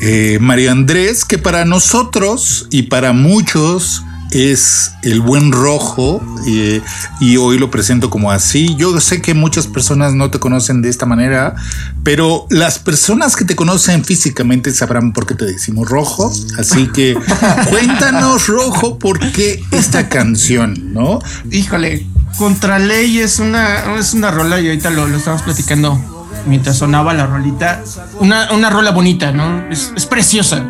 [0.00, 6.80] eh, María Andrés, que para nosotros y para muchos es el buen rojo eh,
[7.20, 8.74] y hoy lo presento como así.
[8.76, 11.54] Yo sé que muchas personas no te conocen de esta manera,
[12.02, 16.32] pero las personas que te conocen físicamente sabrán por qué te decimos rojo.
[16.58, 17.16] Así que
[17.70, 21.20] cuéntanos rojo por qué esta canción, ¿no?
[21.50, 22.06] Híjole,
[22.38, 27.26] Contraley es una, es una rola y ahorita lo, lo estamos platicando mientras sonaba la
[27.26, 27.82] rolita.
[28.18, 29.68] Una, una rola bonita, ¿no?
[29.70, 30.64] Es, es preciosa.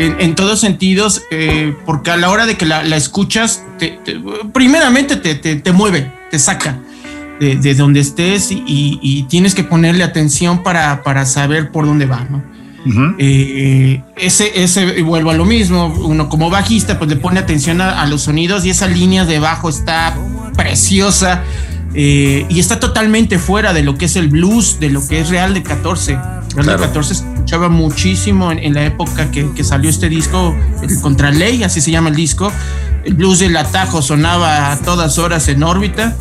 [0.00, 3.98] En, en todos sentidos, eh, porque a la hora de que la, la escuchas, te-
[4.04, 4.18] te-
[4.52, 6.78] primeramente te, te- mueve, te saca
[7.38, 12.06] de, de donde estés y, y- tienes que ponerle atención para, para saber por dónde
[12.06, 12.42] va, ¿no?
[12.86, 13.14] Ujú.
[13.18, 17.82] Eh, ese, ese, y vuelvo a lo mismo, uno como bajista pues le pone atención
[17.82, 20.16] a, a los sonidos y esa línea de bajo está
[20.56, 21.42] preciosa
[21.94, 25.28] eh, y está totalmente fuera de lo que es el blues, de lo que es
[25.28, 26.16] Real de 14.
[26.54, 26.80] Real Claro.
[26.80, 31.80] de 14 se escuchaba muchísimo en, la época que, salió este disco, el Contraley, así
[31.80, 32.52] se llama el disco.
[33.04, 36.16] El blues del atajo sonaba a todas horas en órbita.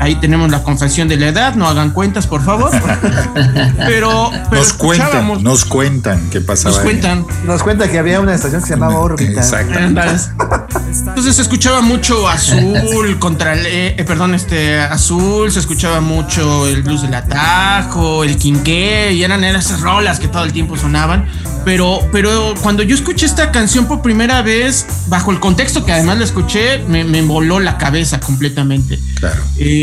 [0.00, 2.70] Ahí tenemos la confesión de la edad, no hagan cuentas, por favor.
[3.86, 6.70] pero, pero Nos cuentan, nos cuentan qué pasaba.
[6.70, 6.84] nos ahí.
[6.84, 7.26] cuentan.
[7.44, 9.32] Nos cuenta que había una estación que se llamaba Órbita.
[9.32, 9.78] Exacto.
[9.78, 16.82] Entonces se escuchaba mucho azul contra el, eh, perdón, este azul, se escuchaba mucho el
[16.82, 21.26] blues del atajo, el quinqué, y eran esas rolas que todo el tiempo sonaban.
[21.64, 26.18] Pero, pero cuando yo escuché esta canción por primera vez, bajo el contexto que además
[26.18, 28.98] la escuché, me, me voló la cabeza completamente.
[29.20, 29.42] Claro.
[29.58, 29.81] Eh,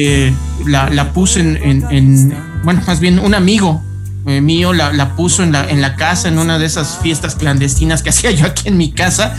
[0.65, 2.33] la, la puse en, en- en-
[2.63, 3.81] bueno, más bien un amigo
[4.25, 7.35] eh, mío la, la puso en la, en la casa, en una de esas fiestas
[7.35, 9.35] clandestinas que hacía yo aquí en mi casa,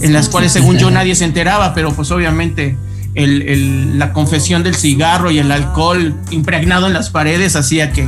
[0.00, 2.76] en las cuales según yo nadie se enteraba, pero pues obviamente
[3.14, 8.06] el- el- la confesión del cigarro y el alcohol impregnado en las paredes hacía que,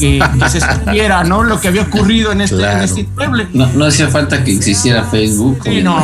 [0.00, 1.44] que- que se supiera, ¿no?
[1.44, 2.78] Lo que había ocurrido en este, Claro.
[2.78, 3.08] en este.
[3.52, 5.60] No, no hacía falta que existiera Facebook.
[5.64, 5.96] Sí, no.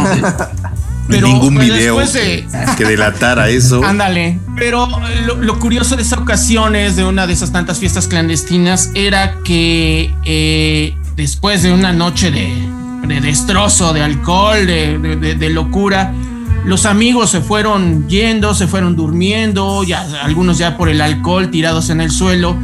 [1.08, 2.46] Pero, Ningún video de-
[2.76, 3.84] que delatara eso.
[3.84, 4.38] Ándale.
[4.56, 4.86] Pero
[5.26, 9.36] lo, lo curioso de esa ocasión es de una de esas tantas fiestas clandestinas era
[9.44, 12.52] que eh, después de una noche de,
[13.08, 16.12] de destrozo, de alcohol, de, de- de locura.
[16.64, 21.88] Los amigos se fueron yendo, se fueron durmiendo, ya, algunos ya por el alcohol tirados
[21.90, 22.54] en el suelo.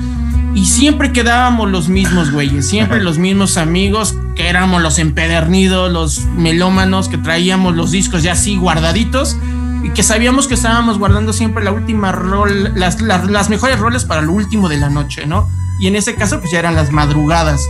[0.57, 6.25] Y siempre quedábamos los mismos güeyes, siempre los mismos amigos, que éramos los empedernidos, los
[6.35, 9.37] melómanos, que traíamos los discos ya así guardaditos
[9.85, 14.07] y que sabíamos que estábamos guardando siempre la última rol, las, las, las mejores roles
[14.07, 15.47] para lo último de la noche, ¿no?
[15.79, 17.61] Y en ese caso, pues ya eran las madrugadas,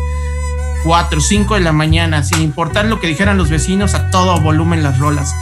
[0.85, 4.85] 4, 5 de la mañana, sin importar lo que dijeran los vecinos, a todo volumen
[4.85, 5.35] las rolas.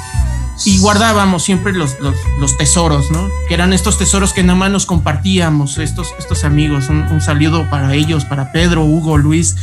[0.65, 3.29] Y guardábamos siempre los, los, los tesoros, ¿no?
[3.49, 6.89] Que eran estos tesoros que nada más nos compartíamos, estos, estos amigos.
[6.89, 9.57] Un, un saludo para ellos, para Pedro, Hugo, Luis.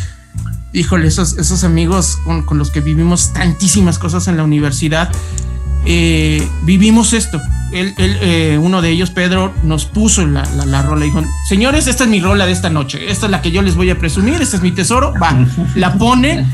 [0.73, 5.09] Híjole, esos, esos amigos con, con los que vivimos tantísimas cosas en la universidad.
[5.85, 7.41] eh, vivimos esto.
[7.71, 11.05] Él, él, eh, uno de ellos, Pedro, nos puso la, la, la rola.
[11.05, 13.09] Dijo: Señores, esta es mi rola de esta noche.
[13.09, 14.41] Esta es la que yo les voy a presumir.
[14.41, 15.13] Este es mi tesoro.
[15.21, 15.33] Va,
[15.75, 16.45] la pone.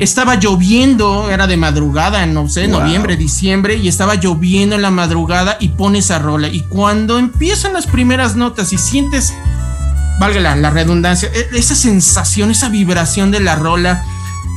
[0.00, 2.80] Estaba lloviendo, era de madrugada, no sé, Wow.
[2.80, 6.48] noviembre, diciembre, y estaba lloviendo en la madrugada y pone esa rola.
[6.48, 9.34] Y cuando empiezan las primeras notas y sientes,
[10.20, 14.04] valga la, la redundancia, e- esa sensación, esa vibración de la rola,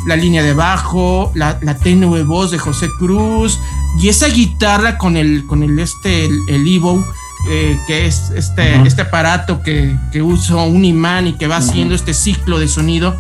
[0.08, 3.60] la línea de bajo, la, la tenue voz de José Cruz
[4.00, 7.06] y esa guitarra con el, con el este, el, el Evo,
[7.50, 11.94] eh, que es este, este aparato que, que usa un imán y que va haciendo
[11.96, 13.16] este ciclo de sonido.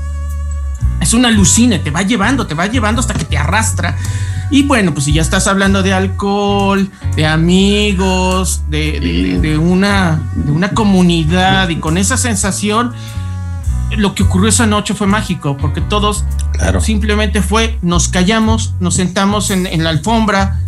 [1.01, 3.97] Es una alucine, te va llevando, te va llevando hasta que te arrastra.
[4.51, 10.21] Y bueno, pues si ya estás hablando de alcohol, de amigos, de, de- de una,
[10.35, 12.91] de una comunidad y con esa sensación,
[13.97, 16.23] lo que ocurrió esa noche fue mágico, porque todos
[16.53, 16.79] Claro.
[16.81, 20.59] simplemente fue, nos callamos, nos sentamos en, en la alfombra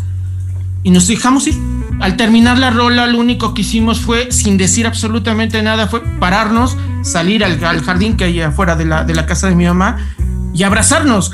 [0.82, 1.56] y nos dejamos ir.
[2.00, 6.76] Al terminar la rola, lo único que hicimos fue, sin decir absolutamente nada, fue pararnos,
[7.04, 9.98] salir al, al jardín que hay afuera de la, de la casa de mi mamá
[10.54, 11.32] y abrazarnos.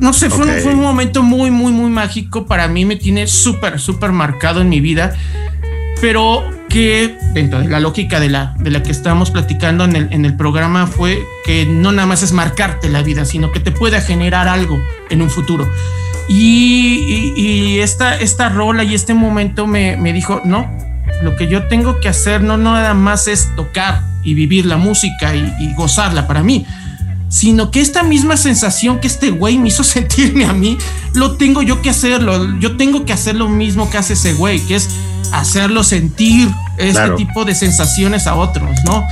[0.00, 0.58] No sé, fue, un- Ok.
[0.62, 2.46] fue un momento muy, muy, muy mágico.
[2.46, 5.14] Para mí me tiene súper, súper marcado en mi vida
[6.00, 10.12] pero que dentro de la lógica de la, de la que estábamos platicando en el,
[10.12, 13.70] en el programa fue que no nada más es marcarte la vida, sino que te
[13.70, 15.66] pueda generar algo en un futuro.
[16.28, 20.70] Y, y- y esta, esta rola y este momento me, me dijo, no,
[21.22, 25.34] lo que yo tengo que hacer no nada más es tocar y vivir la música
[25.34, 26.66] y, y gozarla para mí,
[27.28, 30.78] sino que esta misma sensación que este güey me hizo sentirme a mí,
[31.14, 32.58] lo tengo yo que hacerlo.
[32.60, 34.88] Yo tengo que hacer lo mismo que hace ese güey, que es
[35.32, 36.48] hacerlo sentir
[36.78, 37.16] este Claro.
[37.16, 39.04] tipo de sensaciones a otros, ¿no?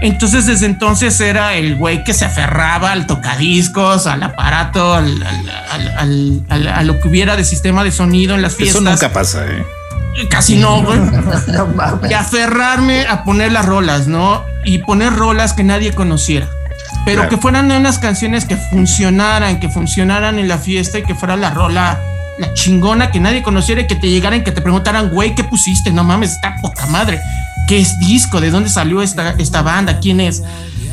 [0.00, 5.50] Entonces desde entonces era el güey que se aferraba al tocadiscos, al aparato, al, al-
[5.70, 8.82] al- al- al- a lo que hubiera de sistema de sonido en las Eso fiestas.
[8.82, 9.64] nunca pasa, ¿eh?
[10.30, 10.98] Casi no, güey.
[11.48, 12.10] No mames.
[12.10, 14.42] Y aferrarme a poner las rolas, ¿no?
[14.64, 16.48] Y poner rolas que nadie conociera.
[17.08, 17.30] Pero Claro.
[17.30, 21.50] que fueran unas canciones que funcionaran, que funcionaran en la fiesta y que fuera la
[21.50, 21.98] rola,
[22.38, 25.90] la chingona que nadie conociera y que te llegaran, que te preguntaran, güey, ¿qué pusiste?
[25.90, 27.18] No mames, está poca madre.
[27.66, 28.40] ¿Qué es disco?
[28.42, 30.00] ¿De dónde salió esta, esta banda?
[30.00, 30.42] ¿Quién es?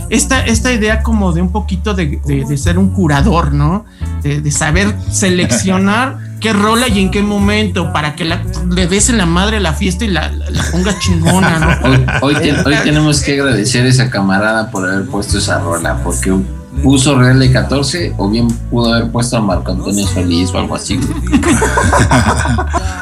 [0.09, 3.85] Esta, esta idea como de un poquito de, de- de ser un curador, ¿no?
[4.23, 9.09] De, de saber seleccionar qué rola y en qué momento para que la, le des
[9.09, 11.87] en la madre a la fiesta y la, la, la pongas chingona, ¿no?
[11.89, 16.01] Hoy, hoy, te- hoy tenemos que agradecer a esa camarada por haber puesto esa rola,
[16.03, 16.33] porque
[16.83, 20.75] puso Real de 14 o bien pudo haber puesto a Marco Antonio Solís o algo
[20.75, 20.99] así.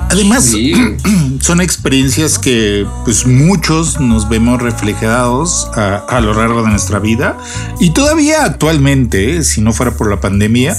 [0.10, 0.74] Además, Sí,
[1.42, 7.38] son experiencias que pues muchos nos vemos reflejados a, a lo largo de nuestra vida
[7.80, 10.78] y todavía actualmente, si no fuera por la pandemia,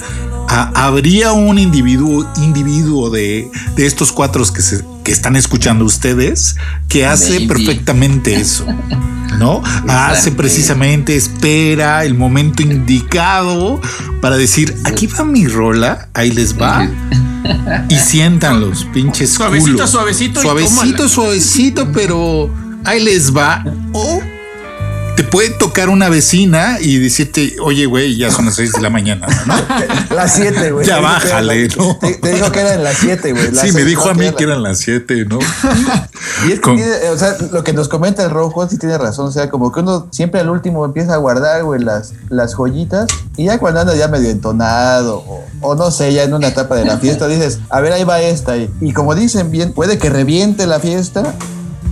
[0.48, 6.56] a- habría un individuo, individuo de, de estos cuatro que, se, que están escuchando ustedes
[6.88, 7.48] que hace Maybe.
[7.54, 8.66] perfectamente eso.
[9.38, 9.62] ¿No?
[9.88, 13.80] Hace precisamente, espera el momento indicado
[14.20, 16.88] para decir, aquí va mi rola, ahí les va.
[17.88, 19.90] Y sientan los pinches Suavecito, culos.
[19.90, 22.48] suavecito Suavecito, suavecito, pero
[22.84, 23.64] ahí les va.
[23.92, 24.22] O
[25.16, 28.90] te puede tocar una vecina y decirte, oye, güey, ya son las 6 de la
[28.90, 29.54] mañana, ¿no?
[30.14, 30.86] Las 7, güey.
[30.86, 31.96] Ya bájale, ¿no?
[31.98, 33.54] Te, te dijo que eran las 7, güey.
[33.54, 35.38] Sí, me dijo no, a mí que eran las 7, ¿no?
[36.46, 38.96] Y es que Con- tiene, o sea, lo que nos comenta el rojo sí tiene
[38.98, 39.26] razón.
[39.26, 43.06] O sea, como que uno siempre al último empieza a guardar, güey, las, las joyitas.
[43.36, 46.76] Y ya cuando anda ya medio entonado, o, o no sé, ya en una etapa
[46.76, 48.56] de la fiesta, dices, a ver, ahí va esta.
[48.56, 51.34] Y, y como dicen bien, puede que reviente la fiesta.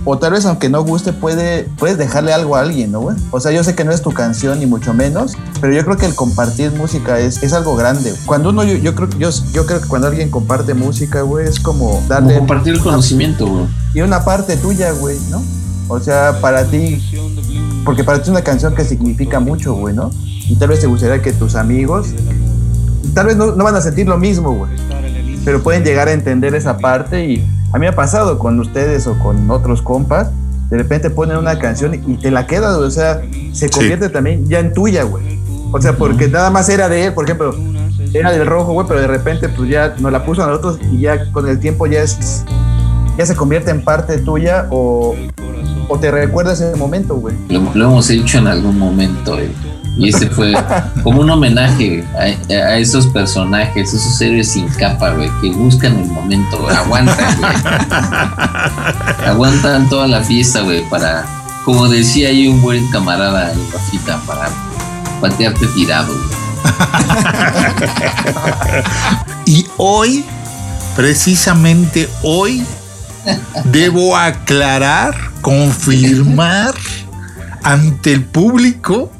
[0.05, 3.17] O tal vez aunque no guste, puede, puedes dejarle algo a alguien, ¿no, güey?
[3.31, 5.97] O sea, yo sé que no es tu canción, ni mucho menos, pero yo creo
[5.97, 8.13] que el compartir música es, es algo grande.
[8.25, 11.59] Cuando uno, yo, yo creo, yo, yo creo que cuando alguien comparte música, güey, es
[11.59, 13.65] como como darle compartir el conocimiento, güey.
[13.95, 15.41] y una parte tuya, güey, ¿no?
[15.87, 17.01] O sea, para ti,
[17.83, 20.11] porque para ti es una canción que significa mucho, güey, ¿no?
[20.47, 22.09] Y tal vez te gustaría que tus amigos
[23.13, 24.71] tal vez no, no van a sentir lo mismo, güey.
[25.45, 29.07] Pero pueden llegar a entender esa parte y a mí me ha pasado con ustedes
[29.07, 30.29] o con otros compas,
[30.69, 33.21] de repente ponen una canción y te la quedas, güey, o sea,
[33.51, 35.39] se convierte también ya en tuya, güey.
[35.71, 37.55] O sea, porque nada más era de él, por ejemplo,
[38.13, 40.99] era del rojo, güey, pero de repente pues ya nos la puso a nosotros y
[40.99, 42.45] ya con el tiempo ya es
[43.17, 45.15] ya se convierte en parte tuya o,
[45.87, 47.35] o te recuerda ese momento, güey.
[47.49, 49.51] Lo, lo hemos hecho en algún momento, eh.
[49.95, 50.53] Y ese fue
[51.03, 52.23] como un homenaje a,
[52.53, 57.53] a esos personajes, esos héroes sin capa, güey, que buscan el momento, güey, aguantan, güey.
[59.27, 61.25] aguantan toda la fiesta, güey, para,
[61.63, 64.49] como decía ahí un buen camarada, el Rafita, para
[65.21, 66.43] patearte tirado, güey.
[69.45, 70.23] Y hoy,
[70.95, 72.65] precisamente hoy,
[73.65, 76.73] debo aclarar, confirmar
[77.61, 79.11] ante el público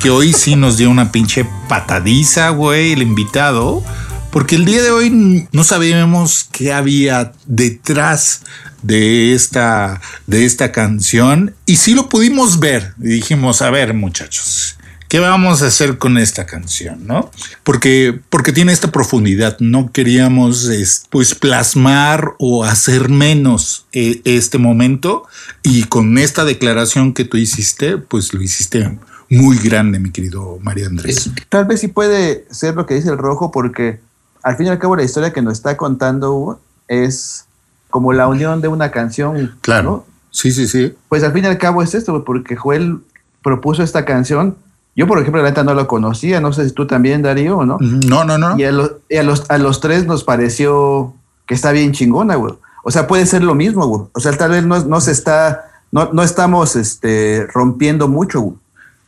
[0.00, 3.82] que hoy sí nos dio una pinche patadiza, güey, el invitado.
[4.30, 8.42] Porque el día de hoy no sabíamos qué había detrás
[8.82, 11.54] de esta, de esta canción.
[11.66, 12.92] Y sí lo pudimos ver.
[12.98, 14.76] Dijimos, a ver, muchachos,
[15.08, 17.06] ¿qué vamos a hacer con esta canción?
[17.06, 17.30] ¿No?
[17.64, 19.56] Porque, porque tiene esta profundidad.
[19.60, 25.24] No queríamos es, pues plasmar o hacer menos eh, este momento.
[25.62, 28.98] Y con esta declaración que tú hiciste, pues lo hiciste
[29.30, 31.30] muy grande, mi querido María Andrés.
[31.48, 34.00] Tal vez sí puede ser lo que dice el rojo, porque
[34.42, 37.44] al fin y al cabo la historia que nos está contando Hugo, es
[37.90, 39.54] como la unión de una canción.
[39.60, 39.90] Claro.
[39.90, 40.04] ¿no?
[40.30, 40.94] Sí, sí, sí.
[41.08, 42.98] Pues al fin y al cabo es esto, porque Joel
[43.42, 44.56] propuso esta canción.
[44.96, 47.64] Yo, por ejemplo, la neta no lo conocía, no sé si tú también, Darío, o
[47.66, 47.78] no.
[47.80, 48.58] No, no, no.
[48.58, 51.14] Y, a, lo- y a los, a los tres nos pareció
[51.46, 52.54] que está bien chingona, güey.
[52.84, 54.02] O sea, puede ser lo mismo, güey.
[54.12, 58.56] O sea, tal vez no, no se está, no, no estamos este, rompiendo mucho, güey.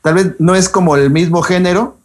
[0.02, 1.98] Tal vez no es como el mismo género,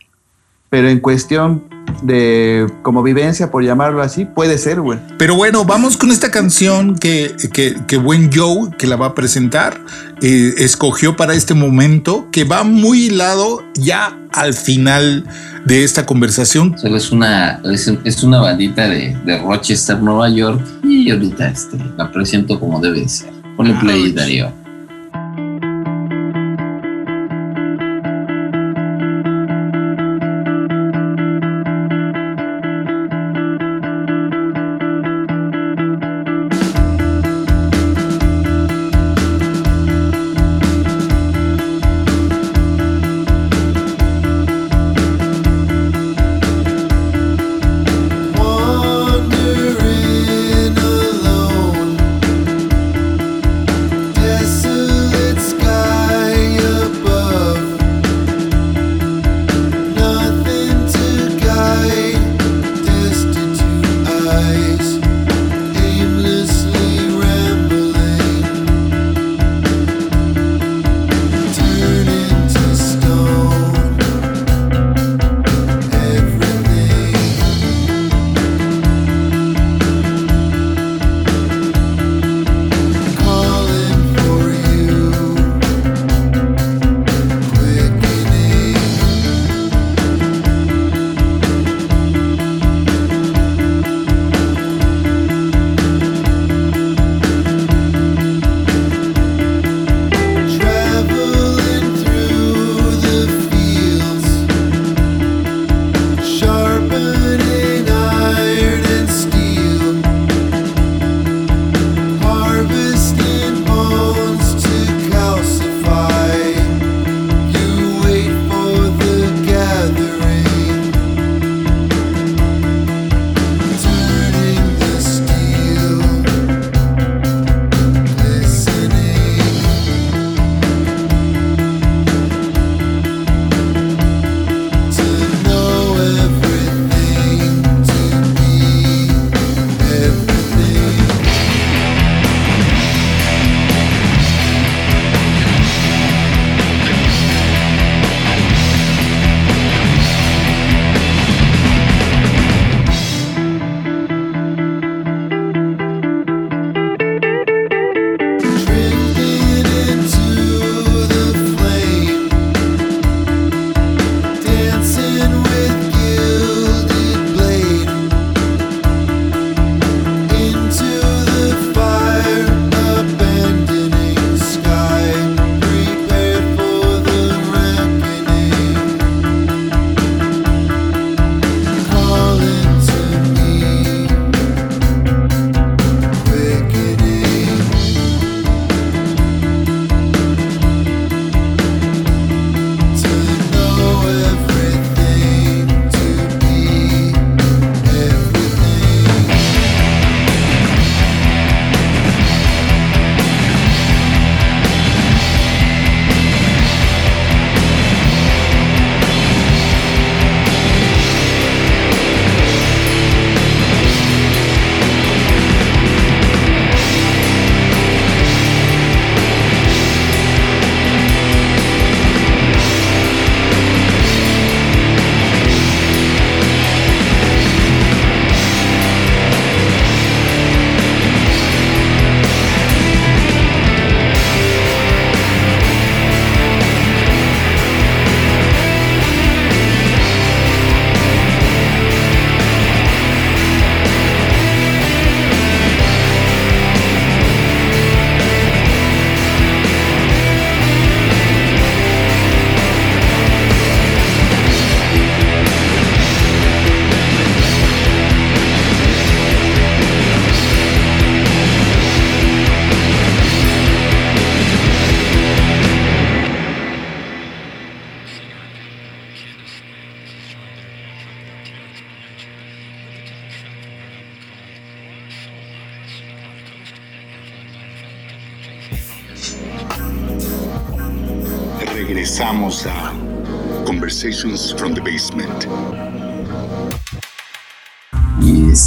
[0.69, 1.63] pero en cuestión
[2.03, 4.99] de como vivencia, por llamarlo así, puede ser, güey.
[5.17, 9.15] Pero bueno, vamos con esta canción que, que, que buen Joe, que la va a
[9.15, 9.79] presentar,
[10.21, 15.25] eh, escogió para este momento, que va muy hilado ya al final
[15.65, 16.77] de esta conversación.
[16.77, 20.61] Solo es una, es, es una bandita de, de Rochester, Nueva York.
[20.83, 23.31] Y ahorita este, la presento como debe de ser.
[23.55, 24.64] Ponle play, Darío.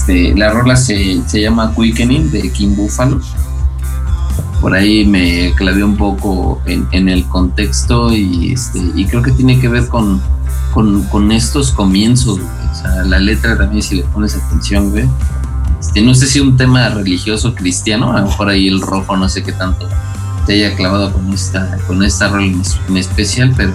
[0.08, 3.20] Este, la rola se, se llama Quickening de King Buffalo.
[4.60, 9.32] Por ahí me clavé un poco en, en el contexto y, este, y creo que
[9.32, 10.20] tiene que ver con,
[10.72, 12.40] con, con estos comienzos.
[13.04, 15.06] la letra también, si le pones atención, güey.
[15.78, 19.28] Este, no sé si un tema religioso cristiano, a lo mejor ahí el rojo, no
[19.28, 19.86] sé qué tanto
[20.46, 23.72] te haya clavado con esta, con esta rola en, especial, pero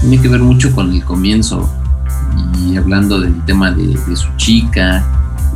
[0.00, 1.68] tiene que ver mucho con el comienzo
[2.60, 5.04] y hablando del tema de su chica,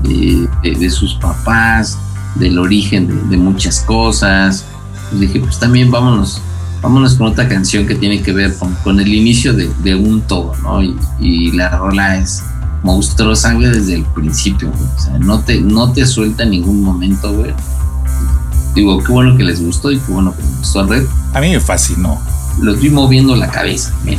[0.02, 1.98] de, de- de sus papás,
[2.36, 4.64] del origen de, de muchas cosas.
[5.10, 6.40] Pues dije, pues también vámonos,
[6.82, 10.20] vámonos con otra canción que tiene que ver con, con el inicio de, de un
[10.22, 10.82] todo, ¿no?
[10.82, 12.42] Y, y la rola es
[12.82, 14.88] monstruosa, güey, desde el principio, güey.
[14.96, 17.52] O sea, no te, no te suelta en ningún momento, güey.
[18.74, 21.04] Digo, qué bueno que les gustó y qué bueno que les gustó a Red.
[21.34, 22.20] A mí me fascinó.
[22.60, 24.18] Los vi moviendo la cabeza, men,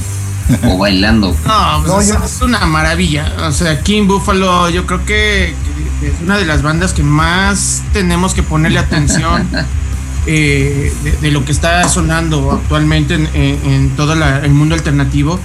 [0.69, 1.33] o bailando.
[1.45, 3.31] No, pues No, es, yo- es una maravilla.
[3.47, 5.53] O sea, King Buffalo, yo creo que
[6.01, 9.47] es una de las bandas que más tenemos que ponerle atención
[10.27, 14.75] eh, de, de lo que está sonando actualmente en, en- en todo la- el mundo
[14.75, 15.39] alternativo.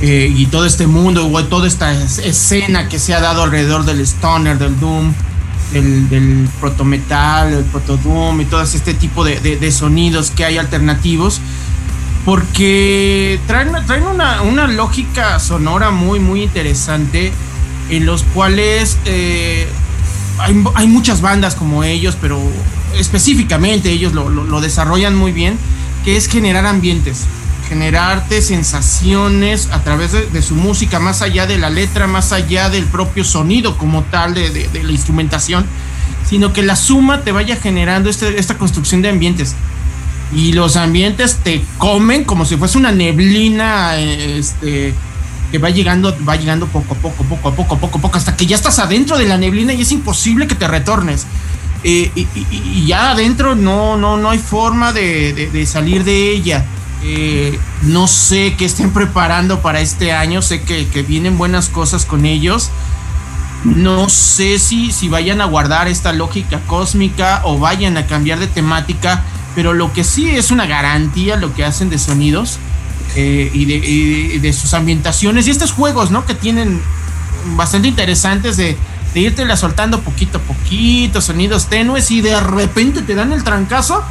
[0.00, 3.84] eh, y todo este mundo, güey, toda esta es- escena que se ha dado alrededor
[3.84, 5.12] del stoner, del doom,
[5.72, 10.58] del, del proto-metal, el proto-doom y todo este tipo de, de- de sonidos que hay
[10.58, 11.40] alternativos
[12.24, 17.32] porque traen, traen una, una lógica sonora muy, muy interesante
[17.90, 19.66] en los cuales eh,
[20.38, 22.40] hay, muchas bandas como ellos, pero
[22.98, 25.58] específicamente ellos lo, lo- lo desarrollan muy bien,
[26.04, 27.20] que es generar ambientes,
[27.68, 32.68] generarte sensaciones a través de, de su música, más allá de la letra, más allá
[32.70, 35.64] del propio sonido como tal de la instrumentación,
[36.28, 39.54] sino que la suma te vaya generando este- esta construcción de ambientes.
[40.34, 44.94] Y los ambientes te comen como si fuese una neblina eh, este
[45.54, 48.34] que va llegando va llegando poco a poco poco a poco poco a poco hasta
[48.34, 51.28] que ya estás adentro de la neblina y es imposible que te retornes.
[51.84, 56.64] Eh, y, ya adentro no no no hay forma de, de- de salir de ella.
[57.04, 62.04] Eh, no sé qué estén preparando para este año sé que, que vienen buenas cosas
[62.04, 62.70] con ellos.
[63.62, 68.48] No sé si, si vayan a guardar esta lógica cósmica o vayan a cambiar de
[68.48, 69.22] temática,
[69.54, 72.58] pero lo que sí es una garantía lo que hacen de sonidos
[73.14, 76.24] eh, y, de, y de sus ambientaciones y estos juegos, ¿no?
[76.26, 76.80] Que tienen
[77.56, 78.76] bastante interesantes de,
[79.14, 84.02] de irte soltando poquito a poquito, sonidos tenues y de repente te dan el trancazo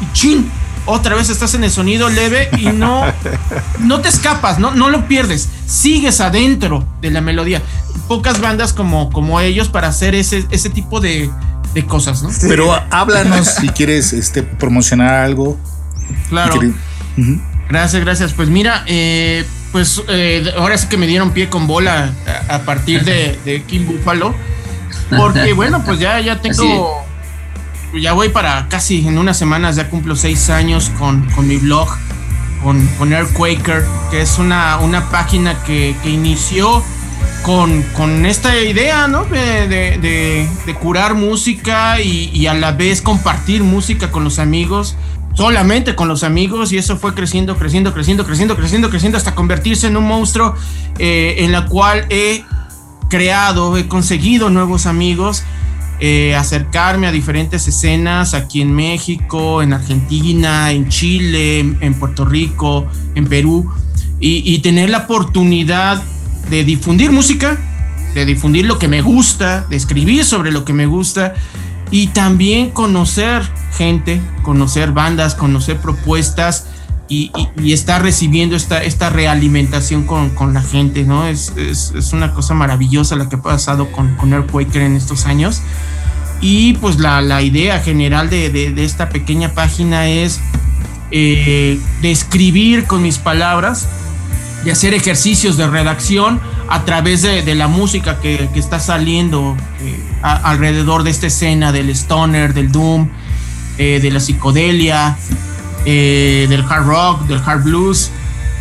[0.00, 0.50] y chin,
[0.86, 3.04] otra vez estás en el sonido leve y no,
[3.80, 7.62] no te escapas, no, no lo pierdes, sigues adentro de la melodía.
[8.08, 11.30] Pocas bandas como, como ellos para hacer ese, ese tipo de,
[11.74, 12.30] de cosas, ¿no?
[12.42, 15.56] Pero háblanos si quieres este, promocionar algo.
[16.28, 16.56] Claro.
[16.56, 17.40] Ujú.
[17.72, 18.32] Gracias, gracias.
[18.34, 22.12] Pues mira, eh, pues eh, ahora sí que me dieron pie con bola
[22.48, 24.34] a, a partir de, de King Buffalo.
[25.16, 27.04] Porque bueno, pues ya, ya tengo.
[27.98, 31.88] Ya voy para casi en unas semanas, ya cumplo seis años con, con mi blog,
[32.62, 36.82] con, con Airquaker, que es una, una página que, que inició
[37.42, 39.24] con, con esta idea, ¿no?
[39.24, 44.38] De, de- de- de curar música y, y a la vez compartir música con los
[44.38, 44.96] amigos,
[45.34, 49.86] solamente con los amigos, y eso fue creciendo, creciendo, creciendo, creciendo, creciendo, creciendo, hasta convertirse
[49.86, 50.54] en un monstruo
[50.98, 52.44] eh, en la cual he
[53.08, 55.42] creado, he conseguido nuevos amigos,
[56.00, 62.86] eh, acercarme a diferentes escenas aquí en México, en Argentina, en Chile, en, Puerto Rico,
[63.14, 63.70] en Perú,
[64.24, 66.00] y tener la oportunidad
[66.48, 67.58] de difundir música,
[68.14, 71.34] de difundir lo que me gusta, de escribir sobre lo que me gusta
[71.92, 73.42] y también conocer
[73.76, 76.66] gente, conocer bandas, conocer propuestas
[77.08, 81.26] y, y- y estar recibiendo esta, esta realimentación con, con la gente, ¿no?
[81.26, 85.26] Es, es- es una cosa maravillosa la que ha pasado con, con Airquaker en estos
[85.26, 85.60] años.
[86.40, 90.40] Y pues la, la idea general de, de- de esta pequeña página es
[91.10, 93.86] eh, de escribir con mis palabras,
[94.64, 96.40] de hacer ejercicios de redacción
[96.74, 101.26] a través de, de la música que, que está saliendo eh, a- alrededor de esta
[101.26, 103.08] escena del stoner, del doom,
[103.78, 105.16] eh, de la psicodelia,
[105.84, 108.10] eh, del hard rock, del hard blues.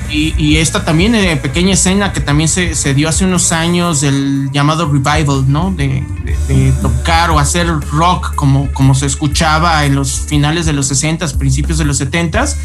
[0.09, 4.01] Y, y esta también eh, pequeña escena que también se, se dio hace unos años
[4.01, 5.71] del llamado revival, ¿no?
[5.71, 10.73] De, de- de tocar o hacer rock como, como se escuchaba en los finales de
[10.73, 12.55] los 60s, principios de los 70s,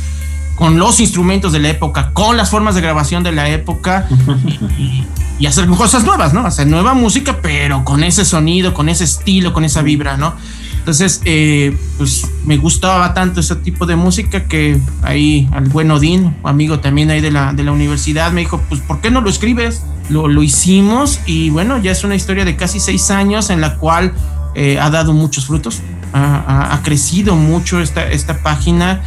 [0.57, 4.09] con los instrumentos de la época, con las formas de grabación de la época
[5.39, 6.47] y, hacer cosas nuevas, ¿no?
[6.47, 10.35] Hacer nueva música, pero con ese sonido, con ese estilo, con esa vibra, ¿no?
[10.79, 16.37] Entonces, eh, pues me gustaba tanto ese tipo de música que ahí al buen Odín,
[16.45, 19.29] amigo también ahí de la, de la universidad, me dijo, pues ¿por qué no lo
[19.29, 19.83] escribes?
[20.09, 23.75] Lo, lo hicimos y bueno, ya es una historia de casi seis años en la
[23.79, 24.13] cual
[24.55, 25.81] eh, ha dado muchos frutos,
[26.13, 29.03] ha, ha- ha crecido mucho esta, esta página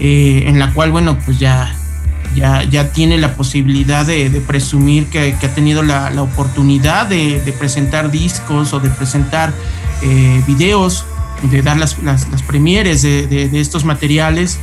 [0.00, 1.72] eh, en la cual, bueno, pues ya,
[2.34, 7.06] ya, ya tiene la posibilidad de, de presumir que, que ha tenido la, la oportunidad
[7.06, 9.52] de, de presentar discos o de presentar
[10.02, 11.04] eh, videos,
[11.42, 14.58] de dar las, las, las premieres de, de- estos materiales,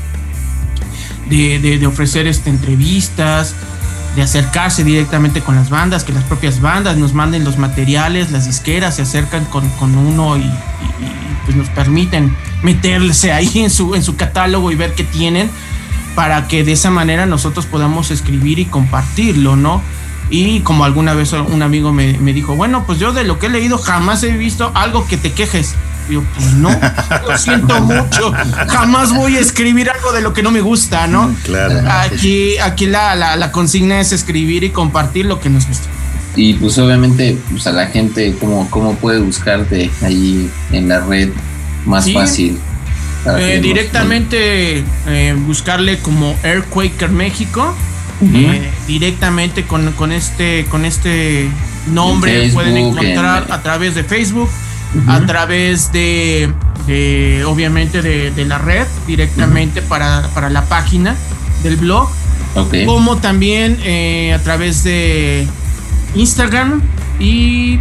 [1.29, 3.53] de ofrecer este, entrevistas,
[4.15, 8.47] de acercarse directamente con las bandas, que las propias bandas nos manden los materiales, las
[8.47, 10.51] disqueras se acercan con, con uno y, y- y,
[11.45, 15.49] pues nos permiten meterse ahí en su, en su catálogo y ver qué tienen
[16.19, 19.81] para que de esa manera nosotros podamos escribir y compartirlo, ¿no?
[20.29, 23.45] Y como alguna vez un amigo me, me dijo, bueno, pues yo de lo que
[23.45, 25.75] he leído jamás he visto algo que te quejes.
[26.09, 26.71] Y yo, pues no,
[27.25, 28.33] lo siento mucho,
[28.67, 31.33] jamás voy a escribir algo de lo que no me gusta, ¿no?
[31.45, 31.79] Claro.
[31.89, 35.87] Aquí, aquí la, la, la consigna es escribir y compartir lo que nos gusta.
[36.35, 41.29] Y pues obviamente, pues a la gente, ¿cómo, cómo puede buscarte ahí en la red
[41.85, 42.13] más Sí.
[42.13, 42.59] fácil?
[43.23, 47.75] Que Eh, directamente eh, buscarle como Airquaker México.
[48.21, 51.49] eh, directamente con, con este con este
[51.87, 54.49] nombre En pueden encontrar en- a través de Facebook,
[55.07, 56.51] a través de,
[56.85, 61.15] de, obviamente de, de la red, directamente para, para la página
[61.63, 62.09] del blog,
[62.85, 63.77] como también
[64.35, 65.47] a través de
[66.15, 66.81] Instagram
[67.21, 67.79] y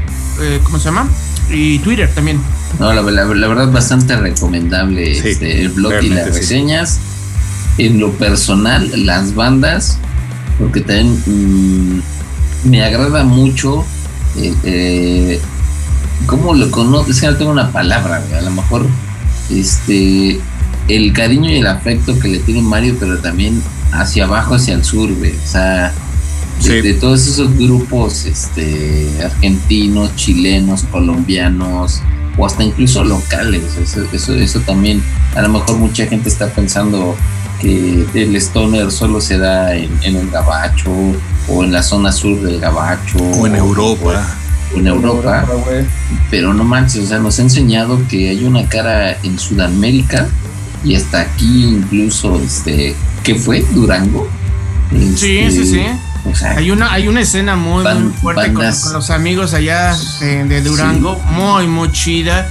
[0.63, 1.09] ¿cómo se llama?
[1.51, 2.41] Y Twitter también.
[2.79, 6.33] No, la, la- la verdad, bastante recomendable Sí, este, el blog y las sí.
[6.33, 6.99] reseñas.
[7.79, 9.99] En lo personal, las bandas,
[10.59, 13.85] porque también mm, me agrada mucho.
[14.37, 15.41] eh, eh,
[16.27, 17.11] ¿Cómo lo conozco?
[17.13, 18.85] Es que no tengo una palabra, a lo mejor
[19.51, 20.41] este
[20.89, 23.63] el cariño y el afecto que le tiene Mario, pero también
[23.93, 25.11] hacia abajo, hacia el sur.
[25.11, 25.93] O sea,
[26.63, 26.81] de, Sí.
[26.81, 32.01] de todos esos grupos este, argentinos, chilenos, colombianos,
[32.39, 33.63] o hasta incluso locales.
[33.83, 35.03] Eso, eso, eso también,
[35.37, 37.15] a lo mejor mucha gente está pensando
[37.61, 40.91] que el stoner solo se da en, en el gabacho
[41.49, 44.25] o en la zona sur del gabacho O en Europa.
[44.75, 45.85] o en Europa güey.
[46.31, 50.29] pero no manches, o sea, nos ha enseñado que hay una cara en Sudamérica
[50.85, 53.65] y hasta aquí incluso, este, ¿qué fue?
[53.73, 54.29] Durango.
[55.17, 55.81] Sí, Este, sí, sí.
[55.81, 56.08] O
[56.57, 61.19] Hay una, hay una escena muy, muy fuerte con, los amigos allá de, de Durango,
[61.31, 62.49] muy, muy chida.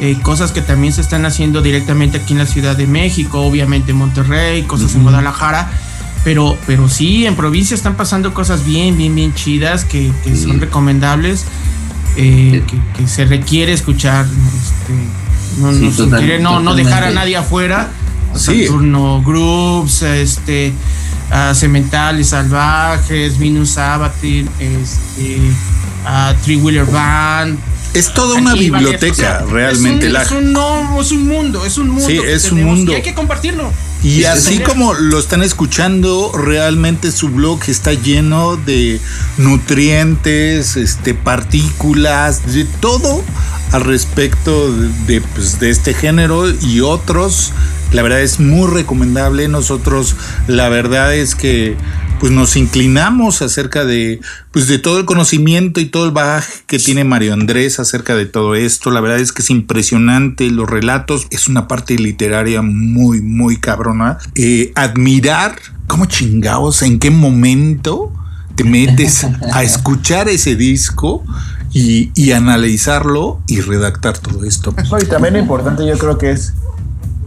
[0.00, 3.90] Eh, cosas que también se están haciendo directamente aquí en la Ciudad de México, obviamente
[3.90, 5.68] en Monterrey, cosas en Guadalajara.
[6.24, 10.42] Pero, pero sí, en provincia están pasando cosas bien, bien, bien chidas que, que Sí.
[10.44, 11.44] son recomendables,
[12.16, 14.26] eh, que, que se requiere escuchar.
[14.26, 17.88] Este, no, no, total- querer no, no dejar a nadie afuera.
[18.34, 20.72] Saturno Groups, este,
[21.30, 25.38] a Cementales Salvajes, Minus Sabatir, este,
[26.06, 27.58] a Three Wheeler Band.
[27.94, 30.06] Es toda una biblioteca, o sea, realmente.
[30.06, 32.06] Es un, la- es un, no, es un mundo, es un mundo.
[32.06, 32.92] Sí, es un mundo.
[32.92, 33.72] Y hay que compartirlo.
[34.02, 39.00] Y así como lo están escuchando, realmente su blog está lleno de
[39.38, 43.24] nutrientes, este, partículas, de todo
[43.72, 44.72] al respecto
[45.06, 47.52] de, pues, de este género y otros.
[47.92, 49.48] La verdad es muy recomendable.
[49.48, 50.16] Nosotros,
[50.46, 51.76] la verdad es que
[52.20, 54.20] pues nos inclinamos acerca de
[54.50, 58.26] pues de todo el conocimiento y todo el bagaje que tiene Mario Andrés acerca de
[58.26, 58.90] todo esto.
[58.90, 64.18] La verdad es que es impresionante los relatos, es una parte literaria muy muy cabrona.
[64.34, 68.12] Eh, admirar cómo chingados, en qué momento
[68.54, 71.24] te metes a escuchar ese disco
[71.72, 74.74] y, y analizarlo y redactar todo esto.
[74.90, 76.54] No, y también lo importante yo creo que es,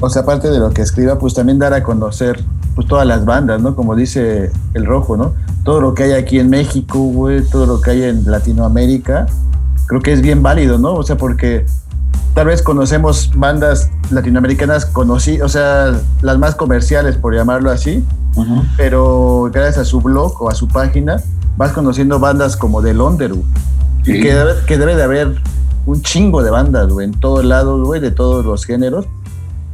[0.02, 2.44] o sea, aparte de lo que escriba, pues también dar a conocer
[2.76, 3.76] pues todas las bandas, ¿no?
[3.76, 5.34] Como dice el rojo, ¿no?
[5.64, 9.28] Todo lo que hay aquí en México, güey, todo lo que hay en Latinoamérica,
[9.86, 10.96] creo que es bien válido, ¿no?
[10.96, 11.66] O sea, porque
[12.34, 18.04] tal vez conocemos bandas latinoamericanas conocí, o sea, las más comerciales, por llamarlo así,
[18.78, 21.22] pero gracias a su blog o a su página
[21.58, 23.44] vas conociendo bandas como The Underwood.
[24.04, 24.14] Sí.
[24.14, 24.36] Y que
[24.66, 25.36] que debe de haber
[25.86, 29.06] un chingo de bandas, güey, en todos lados, güey, de todos los géneros.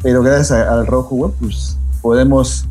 [0.07, 2.63] Pero gracias a- al rojo, güey, pues podemos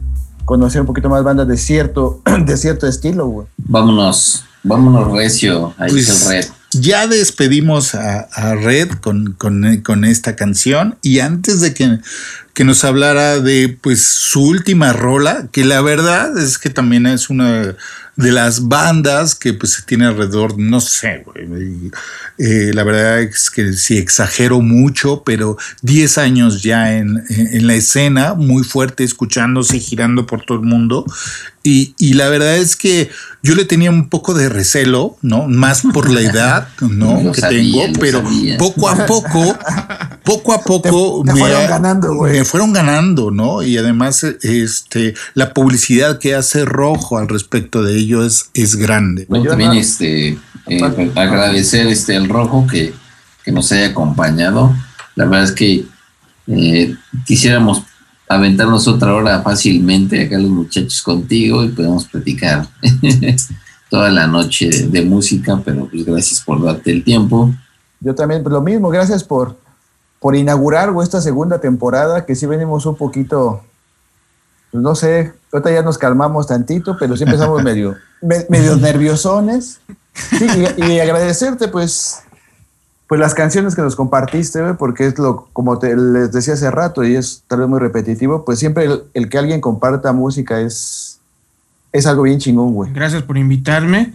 [0.47, 3.47] conocer un poquito más bandas de cierto, de cierto estilo, güey.
[3.59, 6.51] Vámonos, vámonos recio, ahí Pues, está el red.
[6.73, 11.99] Ya despedimos a, a Red con, con- con esta canción y antes de que,
[12.55, 17.29] que nos hablara de pues su última rola, que la verdad es que también es
[17.29, 17.75] una
[18.17, 21.91] de las bandas que pues se tiene alrededor, no sé, güey.
[22.39, 27.75] Eh, la verdad es que sí exagero mucho, pero 10 años ya en, en la
[27.75, 31.05] escena, muy fuerte, escuchándose girando por todo el mundo.
[31.63, 33.11] Y, y, la verdad es que
[33.47, 35.47] yo le tenía un poco de recelo, ¿no?
[35.47, 37.31] Más por la edad, ¿no?
[37.33, 38.25] que tengo, pero
[38.59, 39.57] poco a poco,
[40.25, 42.33] poco a poco te, te me, fueron ganando, güey.
[42.39, 43.63] me fueron ganando, ¿no?
[43.63, 49.27] Y además, este, la publicidad que hace Rojo al respecto de ello es, es grande.
[49.29, 52.93] Bueno, también este, eh, agradecer este al Rojo que,
[53.45, 54.77] que nos haya acompañado.
[55.15, 55.85] La verdad es que
[56.49, 57.85] eh, quisiéramos
[58.29, 62.67] aventarnos otra hora fácilmente acá los muchachos contigo y podemos platicar
[63.91, 67.53] toda la noche de, de, música, pero pues gracias por darte el tiempo.
[68.01, 69.57] Yo también, pues lo mismo, gracias por,
[70.19, 73.63] por inaugurar esta segunda temporada, que sí venimos un poquito,
[74.71, 79.81] pues no sé, ahorita ya nos calmamos tantito, pero sí empezamos medio, me, medio nerviosones.
[80.15, 80.47] Sí,
[80.79, 82.23] y, y agradecerte, pues,
[83.07, 87.05] pues las canciones que nos compartiste, porque es lo, como te, les decía hace rato,
[87.05, 91.21] y es tal vez muy repetitivo, pues siempre el, el que alguien comparta música es,
[91.93, 92.93] es algo bien chingón, güey.
[92.93, 94.13] Gracias por invitarme.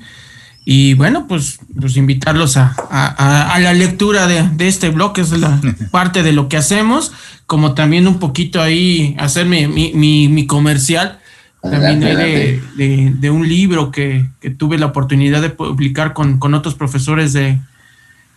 [0.63, 5.21] Y bueno, pues, pues invitarlos a, a, a la lectura de, de, este blog, que
[5.21, 5.59] es la
[5.91, 7.13] parte de lo que hacemos,
[7.47, 11.17] como también un poquito ahí hacer mi, mi, mi, mi comercial.
[11.61, 16.55] También de, de, de, un libro que, que, tuve la oportunidad de publicar con, con
[16.55, 17.59] otros profesores de,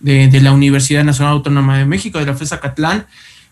[0.04, 3.06] de, la Universidad Nacional Autónoma de México, de la FESA Catlán,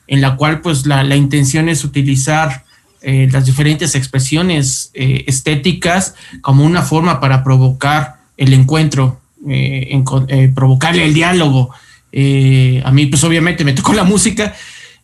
[0.07, 2.65] en la cual pues la, la intención es utilizar
[3.01, 11.07] eh, las diferentes expresiones eh, estéticas como una forma para provocar el encuentro, eh, provocarle
[11.07, 11.71] el diálogo.
[11.73, 14.55] a mí pues obviamente me tocó la música,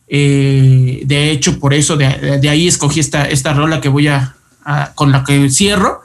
[0.07, 4.91] de hecho por eso de, de, ahí escogí esta, esta rola que voy a, a,
[4.93, 6.01] con la que cierro,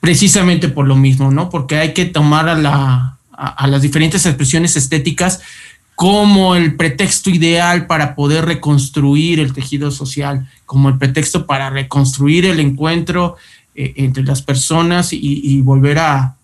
[0.00, 1.50] precisamente por lo mismo, ¿no?
[1.50, 5.40] Porque hay que tomar a la, a, las diferentes expresiones estéticas
[5.94, 12.44] como el pretexto ideal para poder reconstruir el tejido social, como el pretexto para reconstruir
[12.46, 13.36] el encuentro
[13.74, 16.36] eh, entre las personas y, volver a,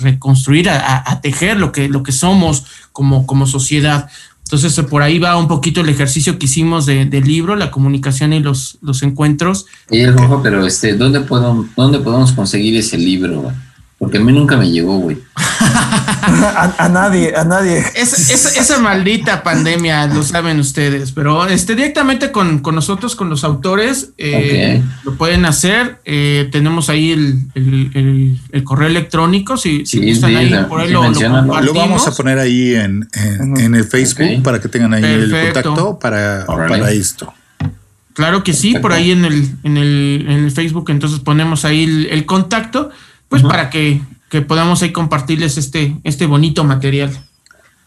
[0.00, 4.08] reconstruir, a, tejer lo que, lo que somos como, como sociedad.
[4.44, 8.32] Entonces, por ahí va un poquito el ejercicio que hicimos del de libro, la comunicación
[8.32, 9.66] y los, los encuentros.
[9.90, 13.52] El rojo, pero este, ¿dónde, puedo, ¿dónde podemos conseguir ese libro?
[14.00, 15.18] Porque a mí nunca me llegó, güey.
[15.36, 17.84] a, a, nadie, a nadie.
[17.94, 23.28] Es, es, esa maldita pandemia, lo saben ustedes, pero este, directamente con, con nosotros, con
[23.28, 24.90] los autores, eh, okay.
[25.04, 26.00] lo pueden hacer.
[26.06, 30.48] Eh, tenemos ahí el, el, el, el, correo electrónico, si, si sí, gustan sí, ahí,
[30.48, 33.84] la, por ahí sí lo, lo, lo, vamos a poner ahí en, en, en el
[33.84, 34.40] Facebook okay.
[34.40, 35.36] para que tengan ahí Perfecto.
[35.36, 37.34] el contacto para, para esto.
[38.14, 41.84] Claro que sí, por ahí en el, en el, en el Facebook, entonces ponemos ahí
[41.84, 42.90] el, el contacto
[43.30, 43.50] pues uh -huh.
[43.50, 47.18] para que, que, podamos ahí compartirles este, este bonito material.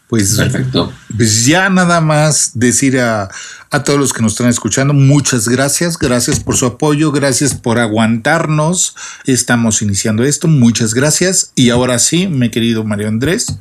[0.08, 0.92] Pues, Perfecto.
[1.16, 3.28] pues ya nada más decir a,
[3.70, 7.78] a, todos los que nos están escuchando, muchas gracias, gracias por su apoyo, gracias por
[7.78, 13.58] aguantarnos, estamos iniciando esto, muchas gracias y ahora sí, mi querido Mario Andrés,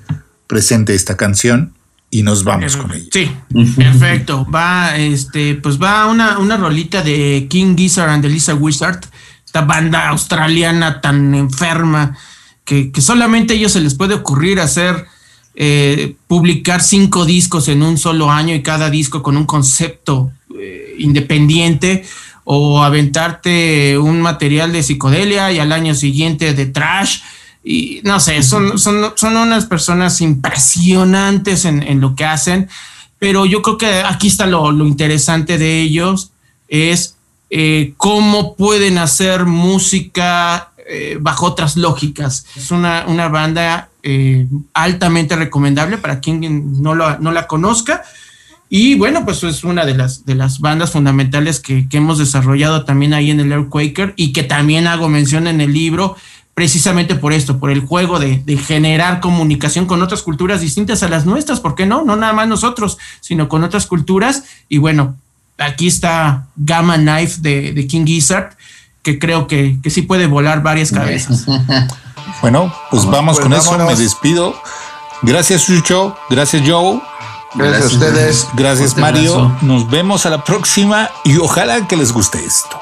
[0.47, 1.73] presente esta canción
[2.13, 3.07] y nos vamos eh, con ella.
[3.11, 3.31] Sí,
[3.75, 4.45] perfecto.
[4.53, 8.99] Va, este, pues va una, una rolita de King Gizzard and the Lisa Wizard
[9.53, 12.17] esta banda australiana tan enferma
[12.65, 15.05] que, que, solamente a ellos se les puede ocurrir hacer,
[15.53, 20.95] eh, publicar cinco discos en un solo año y cada disco con un concepto eh,
[20.97, 22.03] independiente
[22.45, 27.19] o aventarte un material de psicodelia y al año siguiente de trash.
[27.63, 32.69] Y no sé, son, son, son unas personas impresionantes en, en lo que hacen,
[33.19, 36.31] pero yo creo que aquí está lo, lo interesante de ellos,
[36.69, 37.17] es
[37.55, 42.47] eh, cómo pueden hacer música eh, bajo otras lógicas.
[42.55, 48.01] Es una, una banda eh, altamente recomendable para quien no, lo, no, la conozca.
[48.69, 52.85] Y bueno, pues es una de las, de las bandas fundamentales que, que hemos desarrollado
[52.85, 56.15] también ahí en el Airquaker y que también hago mención en el libro
[56.55, 61.09] precisamente por esto, por el juego de, de, generar comunicación con otras culturas distintas a
[61.09, 62.03] las nuestras, ¿por qué no?
[62.03, 64.43] No nada más nosotros, sino con otras culturas.
[64.69, 65.17] Y bueno,
[65.57, 68.55] aquí está Gamma Knife de, de King Gizzard,
[69.01, 71.45] que creo que, que, sí puede volar varias cabezas.
[72.41, 73.73] Bueno, pues vamos pues con vámonos.
[73.73, 74.53] eso, me despido.
[75.21, 76.17] Gracias, Chucho.
[76.29, 77.01] Gracias, Joe.
[77.55, 78.47] Gracias, a ustedes.
[78.53, 79.55] Gracias, Mario.
[79.61, 82.79] Nos vemos a la próxima y ojalá que les guste esto.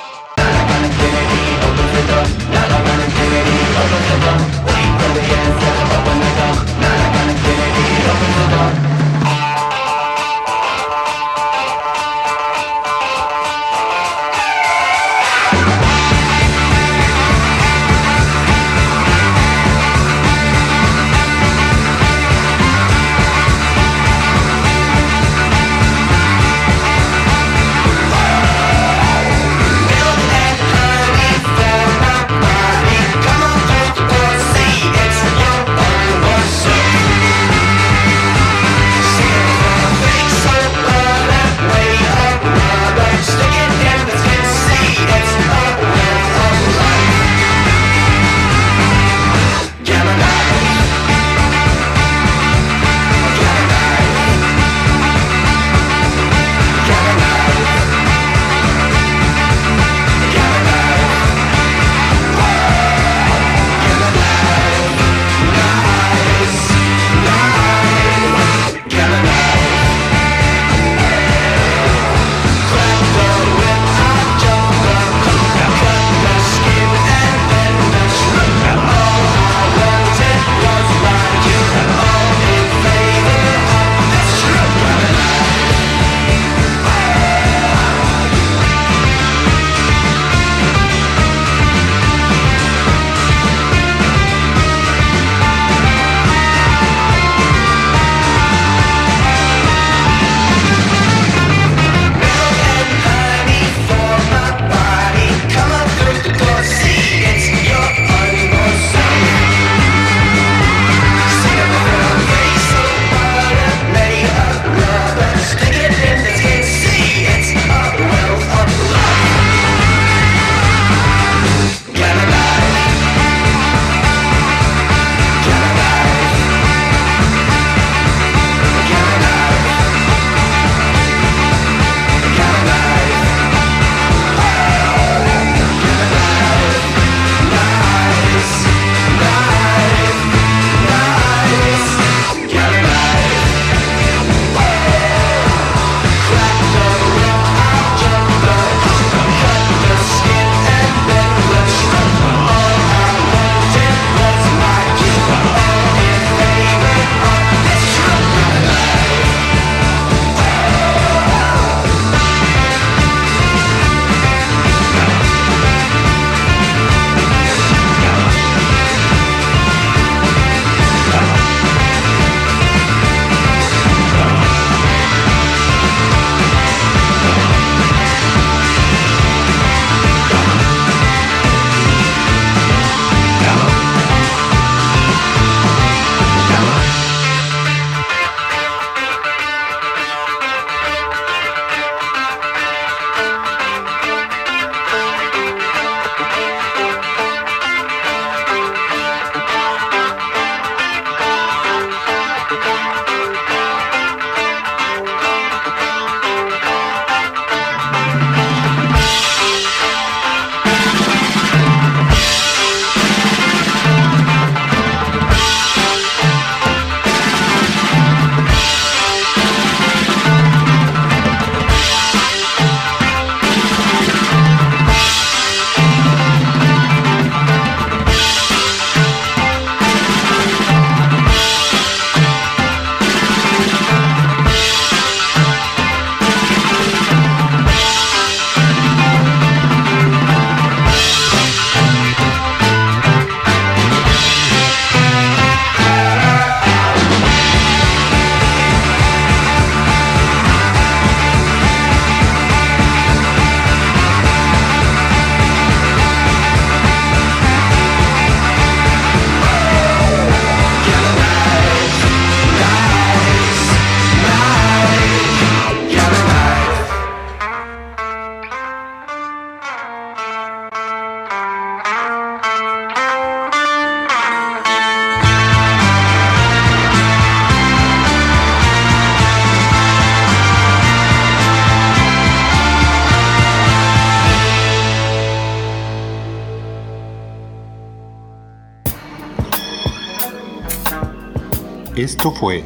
[292.01, 292.63] Esto fue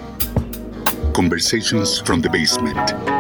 [1.12, 3.15] Conversations from the Basement.